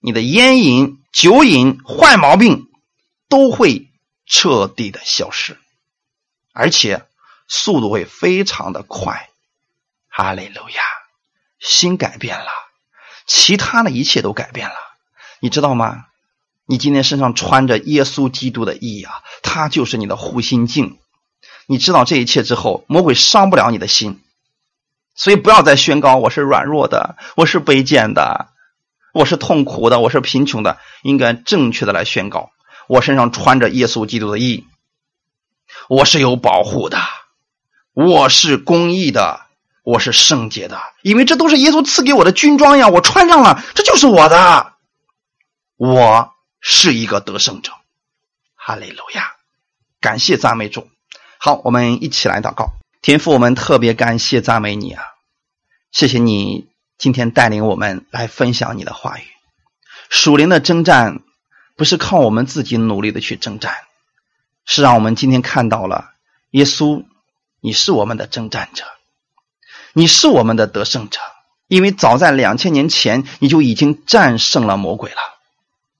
[0.00, 2.68] 你的烟瘾、酒瘾、坏毛病
[3.28, 3.88] 都会
[4.26, 5.56] 彻底的消失，
[6.52, 7.06] 而且
[7.46, 9.30] 速度会非常的快。
[10.08, 10.82] 哈利路亚，
[11.60, 12.50] 心改变了，
[13.34, 14.74] 其他的一切都改变了，
[15.40, 16.04] 你知道吗？
[16.66, 20.98] 你今天身上穿着耶稣基督的衣啊，他就是你的护心镜。
[21.66, 24.20] 你知道这一切之后，魔鬼伤不了你的心，
[25.14, 28.48] 所以不要再宣告我是软弱的，我是卑贱的，
[29.14, 30.78] 我是痛苦的，我是贫穷的。
[31.02, 32.50] 应该正确的来宣告：
[32.86, 34.66] 我身上穿着耶稣基督的衣，
[35.88, 36.98] 我是有保护的，
[37.94, 39.46] 我是公义的，
[39.82, 42.88] 我是圣洁的，因为这都是耶稣赐给我的军装呀！
[42.88, 44.74] 我穿上了，这就是我的，
[45.76, 47.72] 我是一个得胜者。
[48.54, 49.32] 哈利路亚，
[50.00, 50.88] 感谢赞美主。
[51.38, 52.74] 好，我们一起来祷告。
[53.00, 55.02] 天父，我们特别感谢赞美你啊！
[55.90, 59.24] 谢谢你今天带领我们来分享你的话语。
[60.08, 61.22] 属灵的征战
[61.76, 63.74] 不是靠我们自己努力的去征战，
[64.64, 66.12] 是让我们今天看到了
[66.50, 67.04] 耶稣，
[67.60, 68.84] 你是我们的征战者，
[69.92, 71.18] 你是我们的得胜者。
[71.68, 75.16] 因为早在两千年前，你就已经战胜了魔鬼了。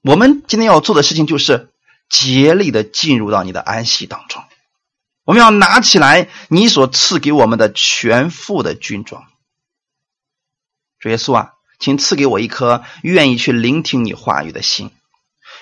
[0.03, 1.71] 我们今天要做的事情就是
[2.09, 4.43] 竭力的进入到你的安息当中。
[5.23, 9.23] 我们要拿起来你所赐给我们的全副的军装，
[10.99, 14.91] 主耶稣啊，请赐给我一颗愿意去聆听你话语的心，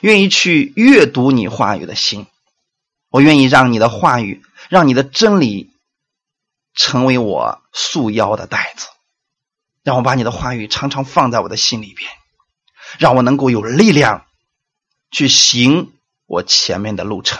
[0.02, 2.26] 愿意去阅读你话语的心。
[3.10, 5.70] 我愿意让你的话语，让你的真理
[6.74, 8.88] 成为我束腰的带子，
[9.84, 12.09] 让我把你的话语常常放在我的心里边，
[12.97, 14.26] 让我能够有力量
[15.11, 15.93] 去行
[16.26, 17.39] 我前面的路程。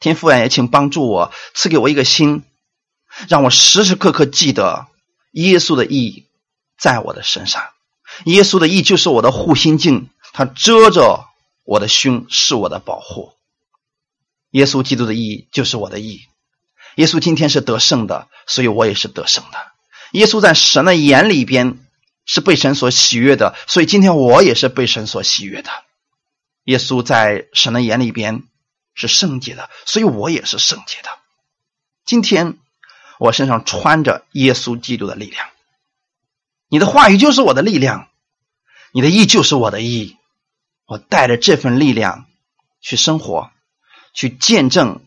[0.00, 2.42] 天父啊，也请帮助我，赐给我一个心，
[3.28, 4.88] 让我时时刻刻记得
[5.30, 6.26] 耶稣的意
[6.76, 7.70] 在我的身上。
[8.24, 11.26] 耶稣的意就是我的护心镜，它遮着
[11.64, 13.32] 我的胸，是我的保护。
[14.50, 16.26] 耶稣基督的意就是我的意。
[16.96, 19.58] 耶稣今天是得胜的，所以我也是得胜的。
[20.12, 21.78] 耶稣在神的眼里边
[22.24, 25.70] 是被神所喜悦的，所以今天我也是被神所喜悦的。
[26.64, 28.44] 耶稣在神的眼里边。
[28.94, 31.08] 是圣洁的，所以我也是圣洁的。
[32.04, 32.58] 今天
[33.18, 35.48] 我身上穿着耶稣基督的力量，
[36.68, 38.10] 你的话语就是我的力量。
[38.92, 40.18] 你的意就是我的意。
[40.84, 42.26] 我带着这份力量
[42.82, 43.50] 去生活，
[44.12, 45.00] 去见证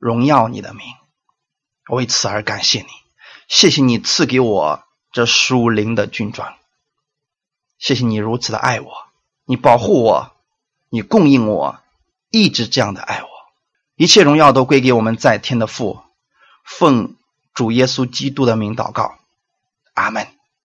[0.00, 0.88] 荣耀你的名。
[1.88, 2.86] 为此而感谢你，
[3.48, 6.54] 谢谢你赐给我这属灵的军装。
[7.78, 8.92] 谢谢你如此的爱我，
[9.44, 10.32] 你保护我，
[10.90, 11.80] 你供应我，
[12.30, 13.28] 一直这样的爱我。
[13.96, 16.00] 一切荣耀都归给我们在天的父，
[16.64, 17.16] 奉
[17.52, 19.18] 主耶稣基督的名祷告，
[19.94, 20.37] 阿门。